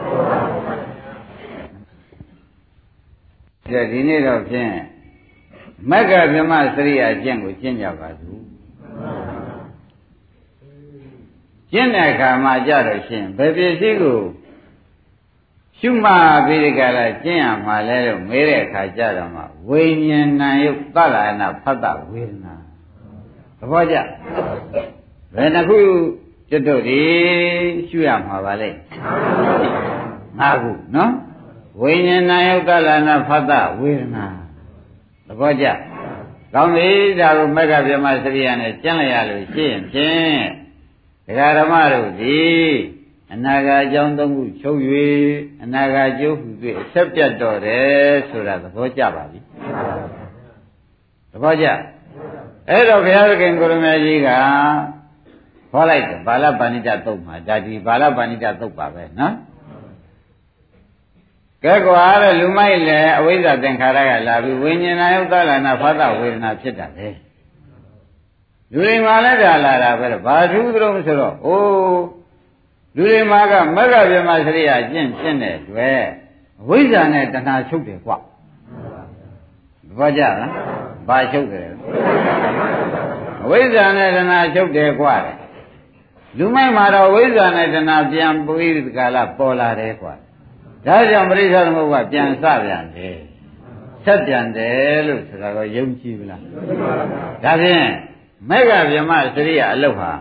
[3.91, 4.73] ဒီနေ့တော့ဖြင့်
[5.89, 8.41] မက္ကဗြဟ္မစရိယအကျင့်ကိုကျင့်ကြပါစို့
[11.71, 14.19] ကျင့်တဲ့အခါမှာကြတော့ရှင်ဘယ်ပစ္စည်းကို
[15.79, 22.55] ရှုမှတ်ပြီးဒီကလာကျင့်ရမှာလဲလို့မေးတဲ့အခါကြတော့မှဝိညာဏယုတ်သလနာဖတ်တဝေဒနာ
[23.59, 23.95] သဘောကျ
[25.35, 25.77] ဘယ်နှခု
[26.49, 27.01] ကျွတ်တို့ဒီ
[27.89, 28.69] ရှုရမှာပါလေ
[30.39, 31.11] ငါးခုနော်
[31.81, 34.25] ဝိညာဏယုတ်သလနာဖတ်တဝေဒနာ
[35.27, 35.65] သဘောကျ
[36.53, 40.39] ကောင်းပြီဒါကိုမက္ကဗြဟ္မစရိယနဲ့ကျင့်လိုက်ရလို့ရှိရင်ဖြင့်
[41.25, 42.39] ဒကာဓမ္မတို့ဒီ
[43.33, 44.79] အနာဂတ်အကြောင်းသုံးခုချုပ်၍
[45.63, 46.47] အနာဂတ်ကျိုးဟု၍
[46.81, 49.39] အဆက်ပြတ်တော်တယ်ဆိုတာသဘောကျပါပြီ
[51.31, 51.67] သဘောကျ
[52.69, 54.29] အဲ့တော့ဘုရားသခင်ကိုရမေကြီးက
[55.71, 59.33] ဟောလိုက်တယ်ဘာလပဏိတသုတ်မှာဒါဒီဘာလပဏိတသုတ်ပါပဲနော်
[61.63, 67.09] ကဲကွာတဲ့လူမိုက်လည်းအဝိဇ္ဇသင်္ခါရကလာပြီးဝိညာဏယုတ်သလနာဖသဝေဒနာဖြစ်တာလေ
[68.71, 72.03] လူတွေမှာလည်းဒါလာတာပဲဘာထူးသလုံးဆိုတော့အိုး
[72.95, 76.01] လူတွေမှာကမဂ္ဂဗြဟ္မစရိယကျင့်ကျင့်တဲ့တွေ့
[76.61, 78.11] အဝိဇ္ဇာနဲ့တဏှာချုပ်တယ်ကွ
[79.97, 80.51] ဘာကြလား
[81.07, 81.67] ဘာချုပ်တယ်
[83.43, 85.07] အဝိဇ္ဇာနဲ့တဏှာချုပ်တယ်ကွ
[86.37, 90.09] လူမိုက်မှာတော့ဝိဇ္ဇာနဲ့တဏှာပြန်ပြီးဒီကလာပေါ်လာတယ်ကွ
[90.87, 93.17] ဒါကြောင့်ပရိစ္ဆေသမုပ္ပါပြန်စပြန်တယ်
[94.05, 96.41] ဆက်ပြန်တယ်လို့ဆိုတာတော့ယုံကြည်ဘူးလား
[97.43, 97.87] ဒါဖြင့်
[98.49, 100.11] မေဃဗြဟ္မစရိယအလုတ်ဟာ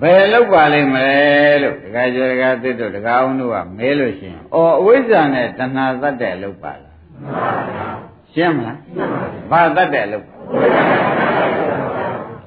[0.00, 1.20] ဘယ်လောက်ပါလိမ့်မလဲ
[1.62, 6.94] လို့ဒကာကျော်ဒကာသစ်တို့ဒကာအောင်တို့ကမဲလို့ရှိရင်အော်အဝိဇ္ဇာနဲ့တဏှာသတ်တဲ့အလုပ်ပါလား
[8.32, 8.78] ရှင်းမလား
[9.50, 10.26] ဘာသတ်တဲ့အလုပ်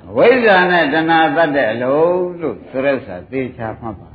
[0.09, 4.08] အဝိဇ္ဇာနဲ့တဏှာသတ်တဲ့အလုပ်လို့ဆိုရက်စာသေချာမှတ်ပါ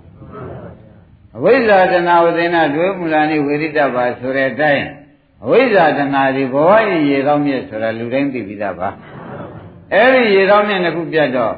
[1.36, 4.86] အဝိဇ္ဇာတဏှာဝသေနဒွေမူလာနိဝေရိတပါဆိုတဲ့အတိုင်း
[5.44, 6.70] အဝိဇ္ဇာတဏှာဒီဘဝ
[7.08, 8.88] ရေကောင်းမြတ်ဆိုတာလူတိုင်းသိပြီးသားပါ
[9.92, 11.54] အဲ့ဒီရေကောင်းမြတ်တစ်ခုပြတ်တော့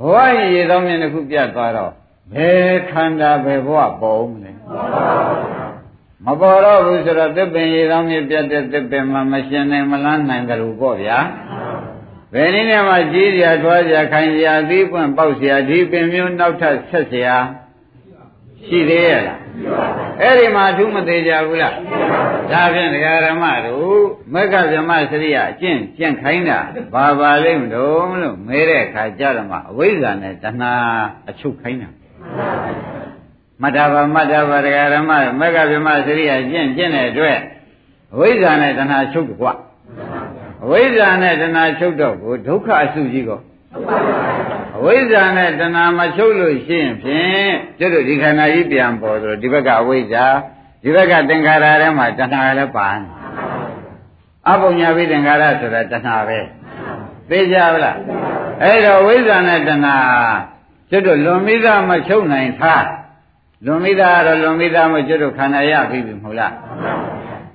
[0.00, 0.16] ဘဝ
[0.52, 1.92] ရေသောမြင်တစ်ခုပြတ်သွားတော့
[2.34, 4.50] ဘယ်ခန္ဓာဘယ်ဘဝပေါ်မလဲ
[6.24, 11.18] မပေါ်တော့ဘူးဆိုတော့သစ်ပင်ရေသောမြင်ပြတ်တဲ့သစ်ပင်မှာမရှင်နိုင်မလန်းနိုင်ကြလို့ပေါ့ဗျာ
[12.34, 17.36] ဘယ်နည်းနဲ့မှကြီးစရာထွားစရာခိုင်စရာသီးပွင့်ပေါက်စရာဒီပင်မျိုးနောက်ထပ်ဆက်စရာ
[18.66, 19.38] ရှိသေးရဲ့လား
[20.20, 21.74] အဲ့ဒီမှာသူမသေးကြဘူးလား
[22.50, 24.00] ဒါဖြင့်ဒကာရမတို့
[24.32, 26.58] မက္ခဗြဟ္မစရိယအကျင့်ကျင့်ခိုင်းတာ
[26.94, 30.72] ဘာပါလိမ့်မလို့လို့မဲတဲ့အခါကြတော့မှအဝိဇ္ဇာနဲ့တဏှာ
[31.28, 31.90] အချုပ်ခိုင်းတာ
[33.60, 37.38] မှတ်တာပါမှတ်တာပါတရားဓမ္မမက္ကဗြဟ္မစရိယကျင့်ကျင့်တဲ့အတွက်
[38.14, 39.52] အဝိဇ္ဇာနဲ့တဏှာချုပ်တယ်ကွာ
[40.64, 43.40] အဝိဇ္ဇာနဲ့တဏှာချုပ်တော့ကိုဒုက္ခအစုကြီးကော
[44.76, 50.26] အဝိဇ္ဇာနဲ့တဏှာမချုပ်လို့ရှိရင်ဖြင့်ကျတို့ဒီခန္ဓာကြီးပြန်ပေါ်ဆိုဒီဘက်ကအဝိဇ္ဇာ
[50.82, 53.02] ဒီဘက်ကသင်္ခါရထဲမှာတဏှာလည်းပါနေ
[54.48, 56.38] အပုံညာပိသင်္ခါရဆိုတာတဏှာပဲ
[57.28, 57.96] သိကြပါလား
[58.62, 59.96] အဲ့တော့ဝိဇ္ဇာနဲ့တဏှာ
[60.90, 62.86] ကျတို့လွန်မိသားမချုပ်နိုင်သား
[63.66, 66.54] လွန်မိသားကတော့လွန်မိသားမကျတို့ခန္ဓာရပြီပြီမဟုတ်လား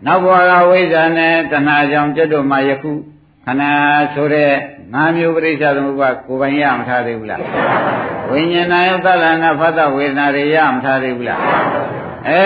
[0.05, 2.91] နောက်ဘဝကဝိဇ္ဇာနဲ့တဏှာကြောင့်ကျတို့မှယခု
[3.45, 3.71] ခန္ဓာ
[4.13, 4.51] ဆိုတဲ့
[4.93, 7.41] ငါးမျိုးပရိစ္ဆေသမုပ္ပါကိုယ်ပိုင်ရမထားသေးဘူးလား
[8.31, 11.41] ဝိညာဏယသလနာဖတ်တဝေဒနာတွေရမထားသေးဘူးလား
[12.29, 12.45] အဲ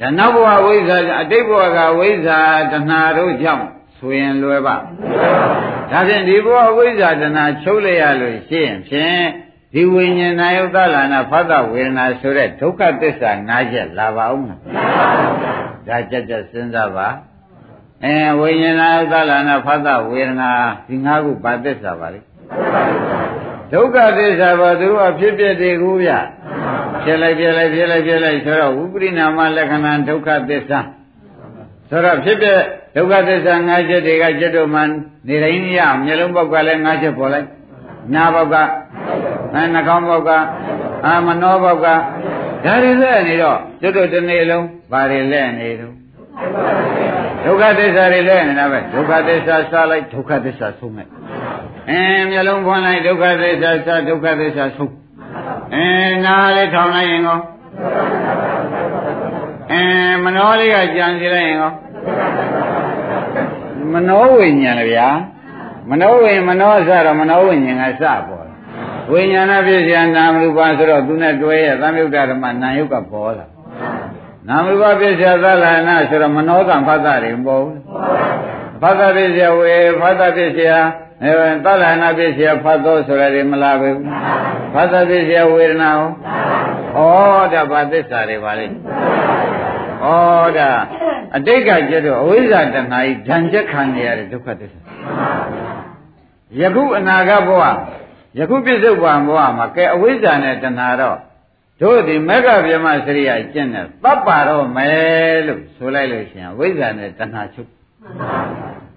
[0.00, 2.38] ဒါနောက်ဘဝဝိဇ္ဇာအတိတ်ဘဝကဝိဇ္ဇာ
[2.72, 3.66] တဏှာတို့ကြောင့်
[3.98, 4.76] ဆိုရင်လွယ်ပါ
[5.90, 9.22] ဒါဖြင့်ဒီဘဝဝိဇ္ဇာတဏှာချုပ်လိုက်ရလို့ရှိရင်ဖြင့်
[9.74, 14.58] ဒီဝိညာဏယုတ်သလနာဖတ်တဝေဒနာဆိုတဲ့ဒုက္ခသစ္စာ၅ချက်လာပါဦးမလား
[15.88, 17.08] ဒါကြက်ကြက်စဉ်းစားပါ
[18.04, 20.50] အဲဝိညာဏယုတ်သလနာဖတ်တဝေဒနာ
[20.86, 22.20] ဒီ၅ခုပါသစ္စာပါလေ
[23.72, 26.10] ဒုက္ခသစ္စာပါသူကဖြစ်ဖြစ်တွေကိုဗျ
[27.04, 30.80] ဖြစ်လိုက်ဖြစ်လိုက်ဖြစ်လိုက်ဖြစ်လိုက်ဆိုတော့ဝိပရိနာမလက္ခဏာဒုက္ခသစ္စာ
[31.90, 32.58] ဆိုတော့ဖြစ်ဖြစ်
[32.96, 34.80] ဒုက္ခသစ္စာ၅ချက်တွေကจิตတို့မှ
[35.28, 37.48] နေတိုင်းရမျိုးလုံးပေါက်ကလည်း၅ချက်ပေါ်လိုက်
[38.14, 38.56] နာပေါက်က
[39.54, 40.30] အဲနှာခေါင်းပေါက်က
[41.06, 45.94] အာမနောပေါက်ကဒါတွေလက်နေတော့ကျွတ်တို့တစ်နေ့လုံးဘာတွေလက်နေတော့
[47.44, 51.10] ဒုက္ခသစ္စာတွေလဲနေတာပဲဒုက္ခသစ္စာစလိုက်ဒုက္ခသစ္စာဆုံးလိုက်
[51.90, 54.94] အင်းမျက်လုံးဖွင့်လိုက်ဒုက္ခသစ္စာစဒုက္ခသစ္စာဆုံး
[55.74, 57.38] အင်းနားလေးထောင်လိုက်ရင်ကော
[59.72, 61.72] အင်းမနှောလေးကကြံစီလိုက်ရင်ကော
[63.92, 65.08] မနှောဝိညာဉ်လေဗျာ
[65.90, 68.46] မနှောဝိမနှောစတော့မနှောဝိညာဉ်ကစပေါ်
[69.12, 73.46] ဝိညာဏပြည့်စရာနာမရူပဆိုတော့သူနဲ့တွဲရသံယုတ်ဓမ္မနာယုတ်ကပေါ်လာ
[74.48, 77.80] နာမူပပစ္စယသလာနာဆိုတော့မနောကံဖတ်တာတွေမပေါ်ဘူး
[78.82, 80.70] ဖတ်တာပစ္စယဝေဖတ်တာပစ္စယ
[81.22, 81.30] အဲ
[81.64, 83.90] သလာနာပစ္စယဖတ်သောဆိုတာတွေမလားပဲ
[84.74, 85.90] ဖတ်တာပစ္စယဝေဒနာ
[86.94, 88.74] ဟောဩဒါဘာသစ္စာတွေပါလိမ့်
[90.04, 90.06] ဩ
[90.58, 90.70] ဒါ
[91.36, 94.80] အတိတ်ကကျတော့အဝိဇ္ဇာတဏှာကြီးဓာန်ချက်ခံနေရတဲ့ဒုက္ခသစ္စာ
[96.60, 97.62] ယခုအနာဂတ်ဘဝ
[98.38, 101.18] ယခုပြစ္ဆုတ်ဘဝမှာကဲအဝိဇ္ဇာနဲ့တဏှာတော့
[101.80, 107.68] တို့ဒီမက္ခဗျမစရိယကျင့်တဲ့သဗ္ဗတော့မယ်လို့ဆိုလိုက်လို့ရှိရင်အဝိဇ္ဇာနဲ့တဏှာချုပ်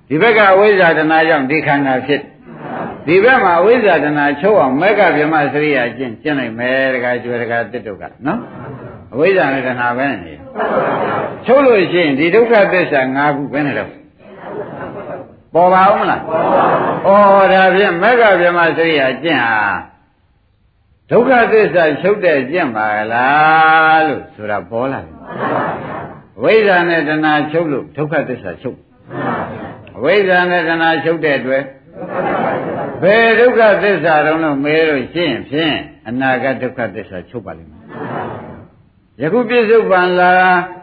[0.07, 2.21] ဒီဘက်ကအဝိဇ္ဇာတဏှာကြောင့်ဒီခန္ဓာဖြစ်
[3.07, 8.39] ဒီဘက်မှာအဝိဇ္ဇာတဏှာချုပ်အောင်မက္ခဗျမစရိယကျင့်ကျင့်လိုက်မယ်တခါကျွဲတခါတစ်တုတ်ကနော်
[9.13, 10.33] အဝိဇ္ဇာနဲ့တဏှာပဲနေ
[11.45, 13.89] ချုပ်လို့ရှိရင်ဒီဒုက္ခသစ္စာ၅ခုပဲနေတော့
[15.53, 19.90] ပေါ်ပါဦးမလားပေါ်ပါဘူးဩဒါဖြင့်မက္ခဗြဟ္မစရိယာကျင့်ဟာ
[21.11, 25.15] ဒုက္ခသစ္စာချုပ်တဲ့ကျင့်ပါလားလို့ဆိုတာပေါ်လာတယ်
[26.43, 28.77] ဝိဇ္ဇာနဲ့တဏှာချုပ်လို့ဒုက္ခသစ္စာချုပ်
[30.03, 31.63] ဝိဇ္ဇာနဲ့တဏှာချုပ်တဲ့အတွက်
[33.01, 35.75] ဘယ်ဒုက္ခသစ္စာတုံးလို့မဲလို့ရှင်းဖြင့်
[36.07, 37.81] အနာဂတ်ဒုက္ခသစ္စာချုပ်ပါလိမ့်မယ်
[39.21, 40.31] ယခုပြစ္ဆုတ်ပံလာ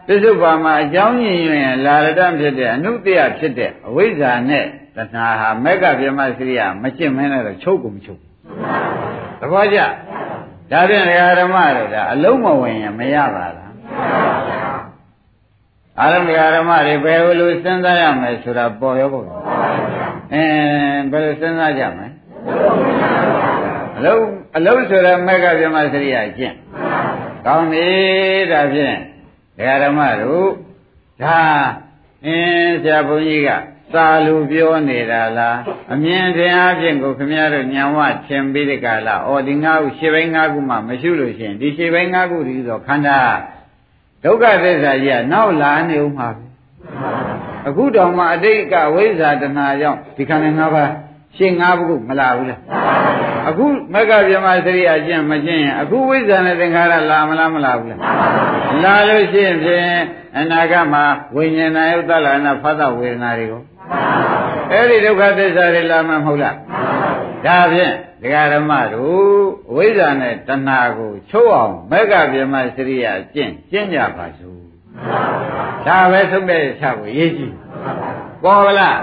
[0.07, 4.65] ပြစ္ဆုတ်ပံမှာအကြောင်းညင်ရင်လာရတဖြစ်တဲ့အနုတ္တယဖြစ်တဲ့အဝိဇ္ဇာနဲ့
[4.97, 8.21] တဏှာဟာမက္ကဗြဟ္မစရိယမရှင်းမင်းနဲ့တော့ချုပ်ကုန်မချုပ်
[9.41, 9.79] သဘောကျ
[10.71, 11.05] ဒါဖြင့်
[11.41, 13.73] ဓမ္မတို့ဒါအလုံးမဝင်ရင်မရပါလား
[16.01, 19.25] အာရမဓမ္မတွေဘယ်လိုစဉ်းစားရမလဲဆိုတာပေါ်ရောပေါ့
[20.35, 20.45] အဲ
[21.11, 22.09] ဘယ်လိုစဉ်းစားကြမလဲ
[23.97, 24.23] အလုံး
[24.57, 26.55] အလုံးဆိုတော့မက္ကဗြဟ္မစရိယကျင့်
[27.47, 27.89] ကောင်းပြီ
[28.53, 28.97] ဒါဖြင့်
[29.57, 30.51] ဒကာဓမ္မတို့
[31.23, 31.39] ဒါ
[32.27, 33.51] အင်းဆရာဘုန်းကြီးက
[33.95, 35.57] သာလူပြောနေတာလား
[35.93, 43.19] အမြင်ထင်အဖြစ်ကိုခမည်းတော်ညံဝထင်ပြီးတဲ့ကလာဩဒီငါးခုရှင်းပိုင်းငါးခုမှမရှိလို့ရှိရင်ဒီရှင်းပိုင်းငါးခုဒီဆိုခန္ဓာ
[44.25, 46.45] ဒုက္ခသစ္စာကြီးကနောက်လာနေဦးမှာပဲ
[47.69, 50.91] အခုတောင်မှအတိတ်ကဝိဇ္ဇာတဏှာကြောင့်ဒီခန္ဓာ၅ပါး
[51.37, 52.61] ရှင်း၅ခုမလာဘူးလား
[53.49, 58.01] အခုမက္ကဗျမစရိအကျင့်မကျင့်ရင်အခုဝိဇ္ဇာနဲ့သင်္ခါရလာမလားမလာဘူးလား
[58.85, 59.85] လာလို့ရှိရင်ဖြင့်
[60.37, 61.05] အနာဂတ်မှာ
[61.37, 63.63] ဝိညာဏယုတ်တလနာဖသဝေဒနာတွေကို
[64.73, 66.57] အဲ့ဒီဒုက္ခသစ္စာတွေလာမှာမဟုတ်လား
[67.47, 69.29] ဒါဖြင့်ဒကာဓမ္မတို့
[69.75, 74.61] ဝိဇ္ဇာနဲ့တဏှာကိုချုပ်အောင်မက္ကဗျမစရိယအကျင့်ကျင့်ကြပါစို့
[75.87, 77.55] ဒါပဲသုံးတဲ့ချက်ကိုရေးကြည့်
[78.43, 78.99] ပေါ်ပါလား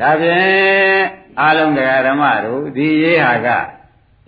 [0.00, 1.02] ဒါဖြင့်
[1.40, 3.48] အားလုံးတရားဓမ္မတို့ဒီရေးဟာက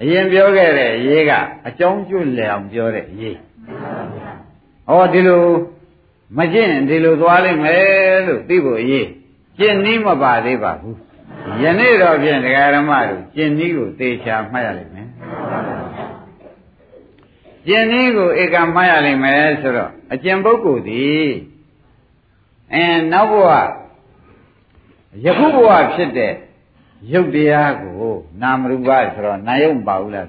[0.01, 1.33] အရင်ပြောခဲ့တဲ့ရေးက
[1.67, 3.39] အကြောင်းကျွလည်အောင်ပြောတဲ့ရေး
[4.89, 5.45] ဟောဒီလို
[6.37, 9.09] မကျင့်ဒီလိုသွားလိမ့်မယ်လို့သိဖို့ရေး
[9.59, 10.99] ကျင့်နည်းမပါသေးပါဘူး
[11.63, 15.09] ယနေ့တော့ဖြင့်တရားဓမ္မတို့ကျင့်နည်းကိုသေချာမှတ်ရလိမ့်မယ်
[17.67, 21.29] ကျင်နည်းကိုဧကမှားရလိမ့်မယ်ဆိုတော့အကျင့်ပုဂ္ဂိုလ်သည်
[22.75, 23.51] အဲနောက်ဘဝ
[25.25, 26.35] ယခုဘဝဖြစ်တဲ့
[27.13, 28.13] ရုပ်တရားကို
[28.43, 30.27] နာမရူပဆိုတော့နာယုတ်မပါဘူးလား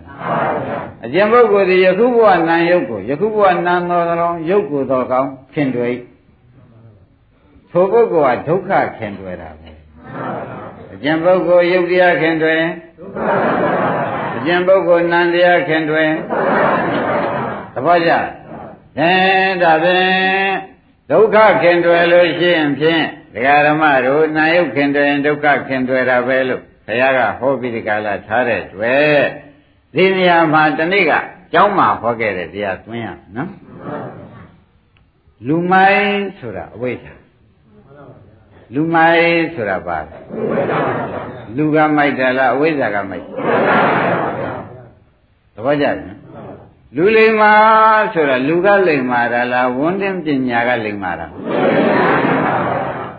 [1.06, 5.96] အကျင့်ပုဂ္ဂိုလ်ဒီယခုဘဝနာယုတ်ကိုယခုဘဝနာတော်တော်ယုတ်ကိုတော်ကောင်းခင်တွေ့
[7.76, 9.72] ထိုပုဂ္ဂိုလ်ကဒုက္ခခင်တွေ့တာပဲ
[10.94, 12.62] အကျင့်ပုဂ္ဂိုလ်ယုတ်တရားခင်တွေ့
[14.38, 16.10] အကျင့်ပုဂ္ဂိုလ်နံတရားခင်တွေ့
[17.74, 18.12] သဘောကျ
[19.00, 19.14] အဲ
[19.64, 20.54] ဒါဖြင့်
[21.12, 29.20] ဒုက္ခခင်တွေ့လို့ရှိရင်ဖြင့်ဒကာဓမ္မတို့နာယုတ်ခင်တွေ့ရင်ဒုက္ခခင်တွေ့တာပဲလို့ဘုရားကဟောပြီးဒီကလာထားတဲ့တွေ့
[29.94, 31.14] ဒီနေရာမှာတနေ့က
[31.54, 33.50] ကျောင်းမှာဟောခဲ့တဲ့တရားသွင်းရနော်
[35.48, 37.23] လူမိုင်းဆိုတာအဝိဇ္ဇာ
[38.74, 40.00] လူမိုင်းဆိုတာပါ
[41.58, 43.26] လူကမိုက်တယ်လားအဝိဇ္ဇာကမိုက်
[45.56, 45.96] သဘောကျတယ်
[46.96, 47.54] လူလိမ္မာ
[48.14, 51.28] ဆိုတာလူကလိမ္မာတာလားဝန်းတင်ပညာကလိမ္မာတာ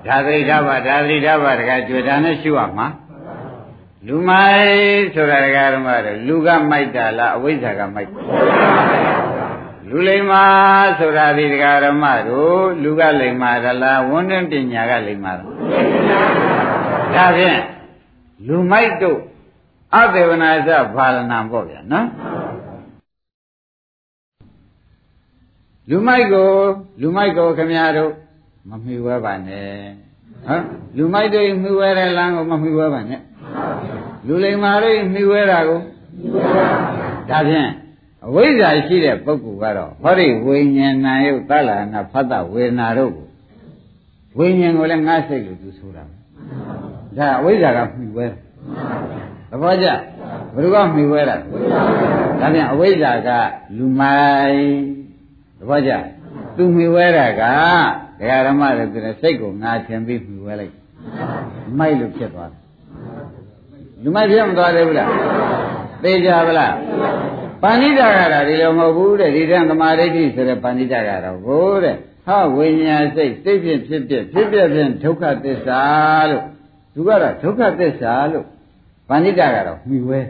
[0.07, 2.87] ဒါသတိထားပါဒါသတိထားပါတခါကြွတာနဲ့ရှုရမှာ
[4.07, 8.11] လူမိုက်ဆိုတာတခါတော့လူကမိုက်တာလားအဝိဇ္ဇာကမိုက်
[9.97, 10.43] လူလိမ္မာ
[10.99, 15.45] ဆိုတာဒီတခါဓမ္မတို့လူကလိမ္မာတာလားဝန်းတင်ပညာကလိမ္မာတာ
[17.15, 17.61] ဒါဖြင့်
[18.47, 19.19] လူမိုက်တို့
[19.95, 22.07] အသေဝနာစဘာလနာပေါ့ဗျာနော်
[25.91, 26.49] လူမိုက်ကို
[27.01, 28.13] လူမိုက်ကိုခမရတို့
[28.69, 29.69] မမှီဝဲပါနဲ့
[30.47, 30.65] ဟမ်
[30.97, 33.21] လူမိုက်တွေမှီဝဲတဲ့လမ်းကိုမမှီဝဲပါနဲ့
[34.27, 35.81] လူလိမ္မာတွေမှီဝဲတာကို
[37.31, 37.71] ဒါဖြင့်
[38.27, 43.27] အဝိဇ္ဇာရှိတဲ့ပုဂ္ဂိုလ်ကတော့ဟောဒီဝိညာဏယုတ်သလနာဖတ်တဝေဒနာတို့ကို
[44.39, 46.05] ဝိညာဉ်ကိုလည်းငါစိတ်လို့သူဆိုတာ
[47.17, 48.27] ဒါအဝိဇ္ဇာကမှီဝဲ
[49.51, 49.87] သဘောကျ
[50.55, 53.31] ဘယ်သူကမှီဝဲတာဒါဖြင့်အဝိဇ္ဇာက
[53.77, 54.17] လူမို
[54.49, 54.59] က်
[55.59, 55.93] သဘောကျ
[56.57, 57.43] သူမှီဝဲတာက
[58.19, 60.75] ဒကာရမတွေသူစိတ်ကိုငါထင်ပြီးမှီဝဲလိုက်
[61.79, 62.61] မိုက်လို့ဖြစ်သွားတယ်
[64.03, 65.11] လူမိုက်ဖြစ်မသွားသေးဘူးလား
[66.03, 66.75] သိကြပါလား
[67.63, 75.83] ပဏိတာကတော့ဒီလိုမဟုတ်ဘူးတဲ့ဒီတန်သမာဓိဋ္ဌိဆိုတဲ့ပဏိတာကတော့ဘိုးတဲ့ဟာဝိညာဉ်စိတ်စိတ်ဖြင့်ဖြစ်ဖြစ်ဖြစ်ဖြစ်ဖြင့်ဒုက္ခသစ္စာ
[76.31, 76.45] လို့
[76.95, 78.47] သူကတော့ဒုက္ခသစ္စာလို့
[79.09, 80.21] ပဏိတာကတော့မှီဝဲ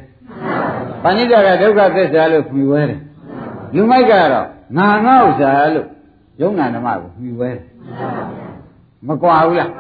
[1.05, 3.01] ပဏိတာကဒုက္ခသစ္စာလို့မှီဝဲတယ်
[3.75, 5.87] လူမိုက်ကတော့ငါငါဥစ္စာလို့
[6.41, 7.51] ယုံနာဓမ္မကိုမှီဝဲ
[9.07, 9.71] မကွာဘူးလား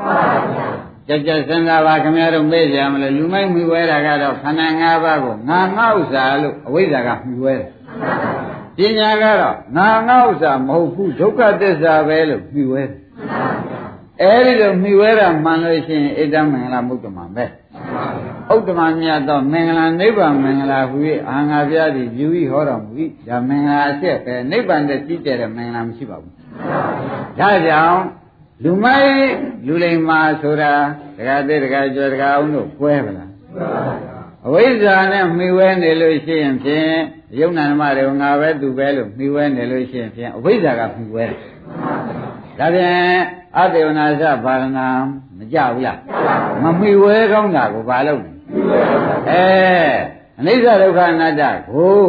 [1.08, 7.54] ကြကြစဉ်းစားပါခင်ဗျားတို့မေ့ကြမလို့လူမိုက်မှီဝဲတာကတော့ခန္ဓာ၅ပါးကိုငါငါဥစ္စာလို့အဝိဇ္ဇာကမှီဝဲ
[8.78, 13.04] တယ်ပညာကတော့ငါငါဥစ္စာမဟုတ်ဘူးဒုက္ခသစ္စာပဲလို့မှီဝဲတယ်
[14.22, 17.44] အဲဒီလိုမှီဝဲတာမှန်လို့ရှိရင်ဣဒ္ဓမင်္ဂလာမုဒ္ဓမာပဲ
[18.54, 22.92] ဥဒ္ဓမာမြတ်သောမင်္ဂလာနိဗ္ဗာန်မင်္ဂလာဟူ၍အာငါပြားသည်ယူဤဟောတော်မူ၏
[23.28, 26.32] ဒါမင်္ဂလာအဆက်ပဲနိဗ္ဗာန်တည်းကြီးကျယ်တဲ့မင်္ဂလာမရှိပါဘူး
[27.38, 28.02] ဒါကြောင့်
[28.64, 29.12] လူမိုက်
[29.66, 30.72] လူလိမ္မာဆိုတာ
[31.16, 33.30] တခါသေးတခါကျော်တခါအောင်တို့ကွဲပါလား
[34.46, 36.92] အဝိဇ္ဇာနဲ့မှီဝဲနေလို့ရှိရင်ဖြင့်
[37.40, 41.38] ယုံနာဓမ္မတွေငါပဲသူပဲလို့မှီဝဲနေလို့ရှိရင်ဖြင့်အဝိဇ္ဇာကမှီဝဲတယ်
[42.58, 43.18] ဒါဖြင့်
[43.58, 44.66] အတေဝနာစဘာရဏ
[45.38, 45.98] မကြဘူးလား
[46.62, 48.30] မမှီဝဲကောင်းတာကိုဘာလုပ်လဲ
[49.30, 49.46] အဲ
[50.38, 52.02] အနိစ္စဒုက္ခအနတ္တကို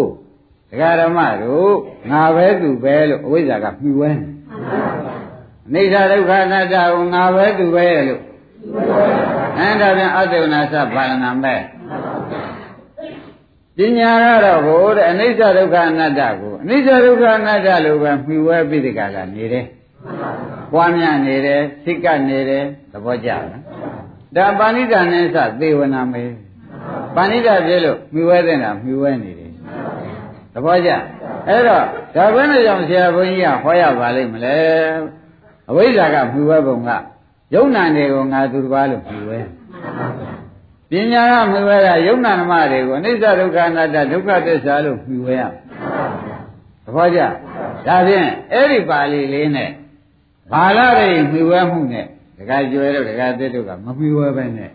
[0.70, 1.74] ဒကာဓမ္မတို့
[2.12, 4.35] ငါပဲသူပဲလို့အဝိဇ္ဇာကမှီဝဲနေ
[5.68, 8.22] အနိစ္စဒုက္ခအနတ္တကိုငါပဲသူပဲလို့
[9.60, 11.62] အဲဒါပြန်အတေဝနာစဘာရဏမဲ့
[13.78, 19.66] ပညာကတော့ဘို့တဲ့အနိစ္စဒုက္ခအနတ္တကိုအနိစ္စဒုက္ခအနတ္တလို့ပဲမှီဝဲပြီးဒီကလာနေတယ်
[20.72, 23.46] ပွားများနေတယ်စိတ်ကနေတယ်သဘောကျလား
[24.36, 26.24] ဒါပါဏိတာနဲ့စသေဝနာမေ
[27.16, 29.52] ပါဏိတာပြလို့မြှဝဲတဲ့တာမြှဝဲနေတယ်
[30.54, 30.92] သဘောကျ
[31.48, 31.84] အဲ့တော့
[32.16, 34.58] ဒါဘယ်နဲ့ကြောင့်ဆရာဘုန်းကြီးကဟောရပါလိမ့်မလဲ
[35.70, 36.90] အဝိဇ္ဇာကမြှဝဲပုံက
[37.54, 39.40] ယုံနာတွေကိုငါသူတစ်ပါးလို့မြှဝဲ
[40.90, 45.42] ပညာကမြှဝဲတာယုံနာဓမ္မတွေကိုအနိစ္စဒုက္ခအနတ္တဒုက္ခသစ္စာလို့မြှဝဲရ
[46.84, 47.20] သဘောကျ
[47.88, 49.70] ဒါဖြင့်အဲ့ဒီပါဠိလေးနဲ့
[50.52, 52.06] ဘာလာတွေမြှဝဲမှုနဲ့
[52.38, 54.72] ဒကာကျွဲတို့ဒကာသစ်တို့ကမမြှဝဲပဲနဲ့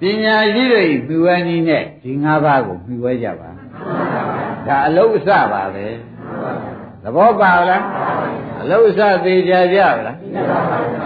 [0.00, 3.50] ပညာရှိတွေမြှဝဲနည်းနဲ့ဒီ၅ပါးကိုမြှဝဲကြပါ
[4.66, 5.86] ဒါအလုံးအစပါပဲ
[7.02, 7.82] သဘောပါလား
[8.60, 10.16] အလုံးအစသေးကြကြပါလား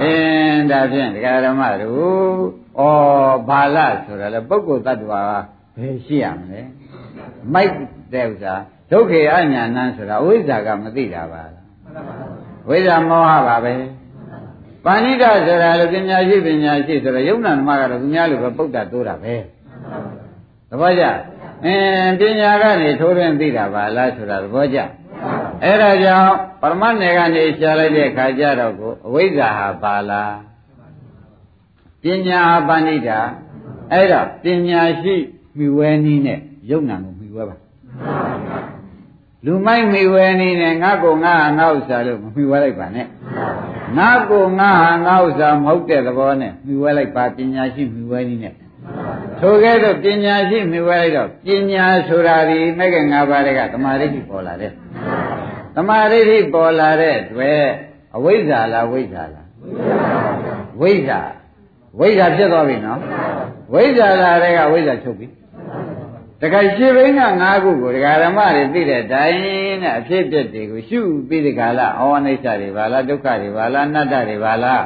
[0.02, 2.36] အင်းဒါဖြင့်ဒကာဓမ္မတို့
[2.80, 2.82] ဩ
[3.48, 5.22] ဘာလဆိုတာလေပုဂ္ဂိုလ်တ attva
[5.76, 6.60] ဘယ်ရှိရမလဲ
[7.54, 7.72] မိုက်
[8.14, 8.54] တဲ့ဥစ္စာ
[8.90, 11.42] ဒုက္ခေအညာဏဆိုတာဝိဇ္ဇာကမသိတာပါ
[12.68, 13.74] ဝိဇ္ဇာမောဟပါပဲ
[14.84, 19.34] ပါဏိတဆိုတာလေပညာရှိပညာရှိဆိုတော့ယုံနာဓမ္မကတော့သူများလိုပဲပုဒ်တာတိုးတာပဲ
[20.70, 21.04] သဘောကျ
[21.64, 24.78] အင်းပညာကနေထိုးရင်းသိတာပါလားဆိုတာသဘောကျ
[25.62, 30.36] အဲ့ဒါကြောင့်ပရမတ်နယ်ကနေရှားလိုက်တဲ့ခါကျတော့ကိုအဝိဇ္ဇာဟာပါလား
[32.02, 33.18] ပညာပဏိတာ
[33.92, 35.14] အဲ့တော့ပညာရှိ
[35.58, 36.38] မိဝဲနည်းနဲ့
[36.70, 37.56] ယုံနာကိုမိဝဲပါ
[39.44, 43.06] လူမိုက်မိဝဲနည်းနဲ့ငါကိုငါဟာငါဥစ္စာလို့မမိဝဲလိုက်ပါနဲ့
[43.98, 48.54] ငါကိုငါဟာငါဥစ္စာမဟုတ်တဲ့သဘောနဲ့မိဝဲလိုက်ပါပညာရှိမိဝဲနည်းနဲ့
[49.40, 54.72] ထိုကဲ့သို့ပညာရှိမိဝဲလိုက်တော့ပညာဆိုတာဒီမဲ့ကငါးပါးတွေကသမာဓိပေါ်လာတဲ့
[55.74, 57.62] သမာဓိပေါ်လာတဲ့တွေ့
[58.16, 59.46] အဝိဇ္ဇာလားဝိဇ္ဇာလား
[60.80, 61.20] ဝိဇ္ဇာ
[61.98, 63.00] ဝိဇ္ဇာဖြစ်သွားပြီနော်
[63.72, 65.26] ဝိဇ္ဇာလာတဲ့ကဝိဇ္ဇာချုပ်ပြီ
[66.40, 74.84] တခါရှိဘိန်းက၅ခုကိုဒကာဓမ္မတွေသိတဲ့တိုင်းနဲ့အဖြစ်အပျက်တွေကိုရှုပြီးဒီကလာဩဝနိစ္စတွေပါလားဒုက္ခတွေပါလားအနတ္တတွေပါလား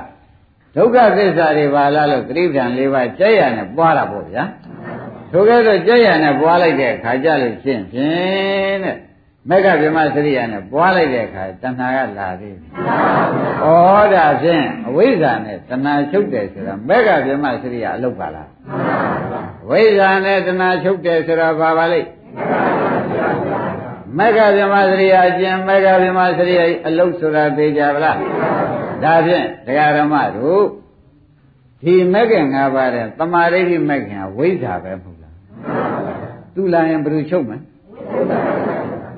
[0.76, 4.44] ဒုက္ခသစ္စာတွေပါလားလို့တိဋ္ဌာန်၄ပါးကြက်ရနဲ့ပွားတာပေါ့ဗျာ
[5.32, 8.96] ထိုကဲ့သို့ကြက်ရနဲ့ပွားလိုက်တဲ့အခါကြလို့ရှင်းဖြင့်တဲ့
[9.50, 12.68] မက္ခဗြဟ္မစရိယာနဲ့ပွားလိုက်တဲ့အခါတဏှာကလာသေးတယ်။
[13.64, 13.68] ဩ
[14.14, 18.48] ဒါဖြင့်အဝိဇ္ဇာနဲ့တဏှာချုပ်တယ်ဆိုတာမက္ခဗြဟ္မစရိယာအလုပ်ပါလား။
[19.68, 22.08] ဝိဇ္ဇာနဲ့တဏှာချုပ်တယ်ဆိုတာဘာပါလိမ့်
[24.18, 28.16] မက္ခဗြဟ္မစရိယာအကျင့်မက္ခဗြဟ္မစရိယာအလုပ်ဆိုတာသိကြပါလား။
[29.04, 30.64] ဒါဖြင့်တရားဓမ္မတို့
[31.82, 35.34] ဒီမက္ခငါးပါးတဲ့တမာရိဋ္ဌိမက္ခဝိဇ္ဇာပဲမဟုတ်လား။
[36.54, 37.58] သူလာရင်ဘယ်လိုချုပ်မလဲ။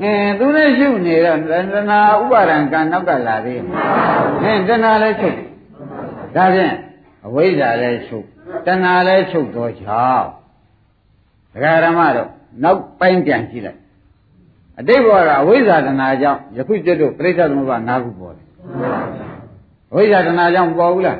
[0.02, 1.52] အဲသူနဲ့ရှုနေတော့တ
[1.88, 3.64] ဏှာဥပါဒံကံနောက်ကလာသေးတယ်။
[4.42, 5.36] အဲတဏှာလည်းချုပ်။
[6.36, 6.74] ဒါဖြင့်
[7.26, 8.26] အဝိဇ္ဇာလည်းချုပ်
[8.66, 10.28] တဏှာလည်းချုပ်တော့ကြောင်း
[11.52, 12.28] ဒကာရမတို့
[12.62, 13.78] နောက်ပိုင်းပြန်ကြည့်လိုက်
[14.78, 18.46] အတိတ်ဘဝကအဝိဇ္ဇာတဏှာကြောင့်ယခုကျွတ်တို့ပြိဿသမုပ္ပါ၅ခုပေါ်တယ်
[19.94, 21.18] ဝိဇ္ဇာတဏှာကြောင့်ပေါ်ဘူးလား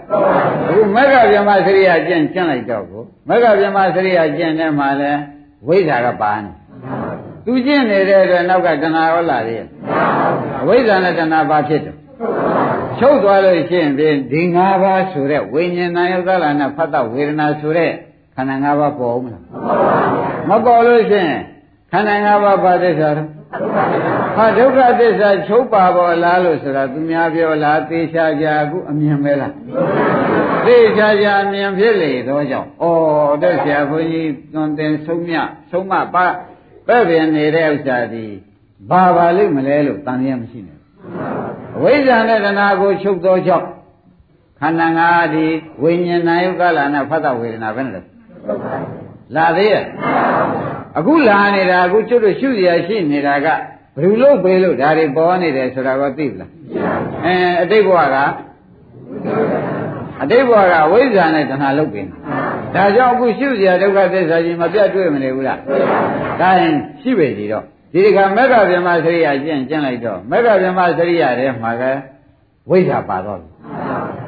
[0.68, 5.12] အခုမဂ္ဂဗြဟ္မစရိယကျင့်ကျင့်လိုက်တော့ကိုမဂ္ဂဗြဟ္မစရိယကျင့်တဲ့မှာလဲ
[5.66, 6.50] ဝိဇ္ဇာကပါနေ
[7.46, 9.66] သူကျင့်နေတဲ့အတွက်နောက်ကတဏှာရောလာသေးရဲ့
[10.60, 11.96] အဝိဇ္ဇာနဲ့တဏှာဘာဖြစ်တယ်
[12.98, 13.92] ချုပ်သွားလို့ရှိရင်
[14.32, 17.90] ဒီ၅ပါးဆိုတဲ့ဝိညာဏယုတ်သလနာဖတ်တဝေဒနာဆိုတဲ့
[18.34, 19.42] ခန္ဓာ၅ပါးပေါ်ဦးမလား
[20.48, 21.40] မပေါ်လို့ရှိရင်
[21.92, 23.28] ခန္ဓာ၅ပါးဘာသစ္စာတော့
[24.36, 29.54] ဟာဒုက္ခသစ္စာချုပ်ပါပေါ်လားလို့ဆိုတာသူများပြောလားသေချာကြအခုအမြင်ပဲလား
[30.66, 32.84] သေချာကြအမြင်ဖြစ်လေတော့ကြောင့်ဩ
[33.42, 35.36] တဲ့ဆရာဘုန်းကြီးသွန်သင်ဆုံးမြ
[35.70, 36.26] ဆုံးမပါ
[36.90, 38.26] ပဲ့ပြန်နေတဲ့ဥစ္စာဒီ
[38.90, 40.78] ဘာပါလိမ့်မလဲလို့တန်ရမရှိနဲ့
[41.76, 43.68] အဝိဇ္ဇာနဲ့တဏှာကိုချုပ်သောကြောင့်
[44.60, 45.46] ခန္ဓာငါးဒီ
[45.82, 48.04] ဝိညာဏယုတ်ကလာနဲ့ဖတ်တဝေဒနာပဲနဲ့
[49.36, 49.84] လာသေးရဲ့
[50.98, 53.46] အခုလာနေတာအခုကျွတ်တို့ရှုရရှိနေတာက
[53.96, 56.50] ဘယ်လိုပဲလို့ဒါတွေပေါ်နေတယ်ဆိုတာကိုသိပလား
[57.24, 58.16] အဲအတိတ်ဘဝက
[60.22, 62.08] အတိတ်ဘဝကဝိဇ္ဇာနဲ့တဏှာလုတ်ပြင်
[62.74, 65.58] ဒါကြောင့်အခုရှုစရာဒုက္ခသစ္စာကြီးမပြတ်တွေ့မနေဘူးလား
[66.40, 71.82] ဒါရင်ရှိပေစီတော့ဒီကမက္ခဗြဟ္မစရိယာကျင့်ကျင့်လိုက်တော့မက္ခဗြဟ္မစရိယာထဲမှာက
[72.70, 73.48] ဝိဇ္ဇာပါတော့ပြီ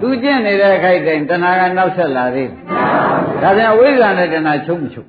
[0.01, 5.09] သူကျင့်နေတဲ့ခိုက်တိုင်တဏှာကနောက်ဆက်လာသေးတယ်ဒါပြန်ဝိဇ္ဇာနဲ့တဏှာချုပ်မချုပ်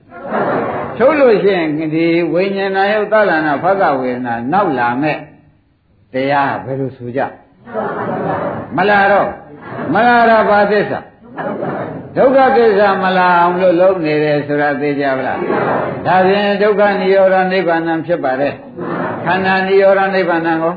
[0.98, 5.18] ချုပ်လို့ရှိရင်ဒီဝိညာဏယုတ်သလနာဖသဝေဒနာနောက်လာမဲ့
[6.14, 7.22] တရားဘယ်လိုဆိုကြ
[8.76, 9.30] မလာတော့
[9.94, 11.00] မလာတော့ဘာသစ္စာ
[12.17, 15.39] ဒုက္ခသစ္စာမလာအောင်လို့လုံးနေတယ်ဆိုတာသိကြပါလား
[16.07, 18.55] ဒါဖြင့်ဒုက္ခនិရောဓနိဗ္ဗာန်ဖြစ်ပါတယ်
[19.25, 20.75] ခန္ဓာនិရောဓနိဗ္ဗာန်ကို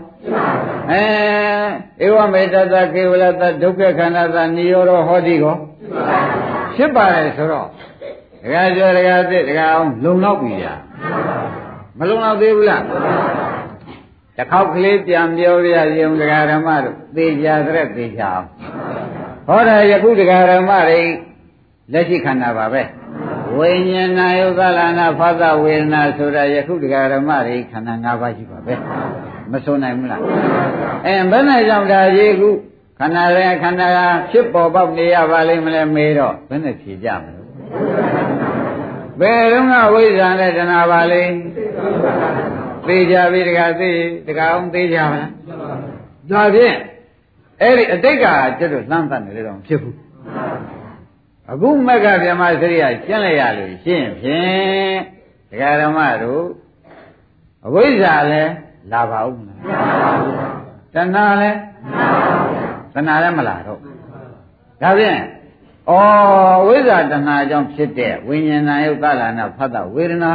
[0.92, 5.56] အဲဧဝမေတ္တကေဝလတဒုက္ခခန္ဓာသនិရောဓဟောတိကို
[6.76, 7.68] ဖြစ်ပါတယ်ဆိုတော့
[8.44, 10.80] ဒကာကျော်ဒကာသစ်ဒကာအောင်လုံလောက်ပြီလား
[11.98, 12.84] မလုံလောက်သေးဘူးလား
[14.38, 18.48] တစ်ခေါက်ကလေးပြန်ပြောရရင်ဒကာဓမ္မတို့သေချာတဲ့သေချာအောင်
[19.47, 21.01] ဟောတာယခုဒကာဓမ္မတွေ
[21.93, 22.83] လက်ရှိခန္ဓာပါပဲ
[23.59, 28.75] ဝိညာဏယုသလနာဖသဝေဒနာဆိုတာယခုဒကာဓမ္မတွေခန္ဓာ၅ပါးရှိပါပဲ
[29.53, 30.23] မဆိုနိုင်ဘူးလား
[31.07, 32.49] အဲဘယ်နဲ့ကြောင့်ဒါကြီးခု
[32.99, 33.99] ခန္ဓာရဲ့ခန္ဓာက
[34.31, 37.33] ဖြစ်ပေါ်ပေါက်နေရပါလိမ့်မလဲမေးတော့ဘယ်နဲ့ဖြေကြမလဲ
[39.21, 41.35] ဘယ်တော့ကဝိဇ္ဇာနဲ့တဏှာပါလိမ့်
[42.87, 43.91] သိကြပြီတခါသိ
[44.29, 45.31] တခါအောင်သိကြပါလား
[46.31, 46.77] ဒါဖြင့်
[47.63, 48.27] အဲ့ဒီအတိတ်က
[48.59, 49.97] ကျွတ်တို့လှမ်းတတ်နေလေတော့ဖြစ်ဘူး
[51.53, 54.97] အခုမက္ခဗြဟ္မစရိယရှင်းလိုက်ရလို့ရှင်းဖြင့်
[55.51, 56.45] ဒကာဓမ္မတို့
[57.67, 58.53] အဝိဇ္ဇာလည်း
[58.93, 59.61] လာပါဦးမလား
[60.95, 61.59] တဏှာလည်း
[62.95, 63.81] တဏှာလည်းမလာတော့
[64.83, 65.21] ဒါဖြင့်
[65.91, 65.93] ဩ
[66.67, 70.33] ဝိဇ္ဇာတဏှာကြောင့်ဖြစ်တဲ့ဝိညာဏယုတ်သလနာဖတ်တာဝေဒနာ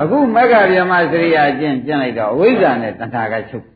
[0.00, 3.66] အခုမက္ခဗျမစရိယာကျင့်ကျင့်လိုက်တော့ဝိဇ္ဇာနဲ့တဏှာကချုပ်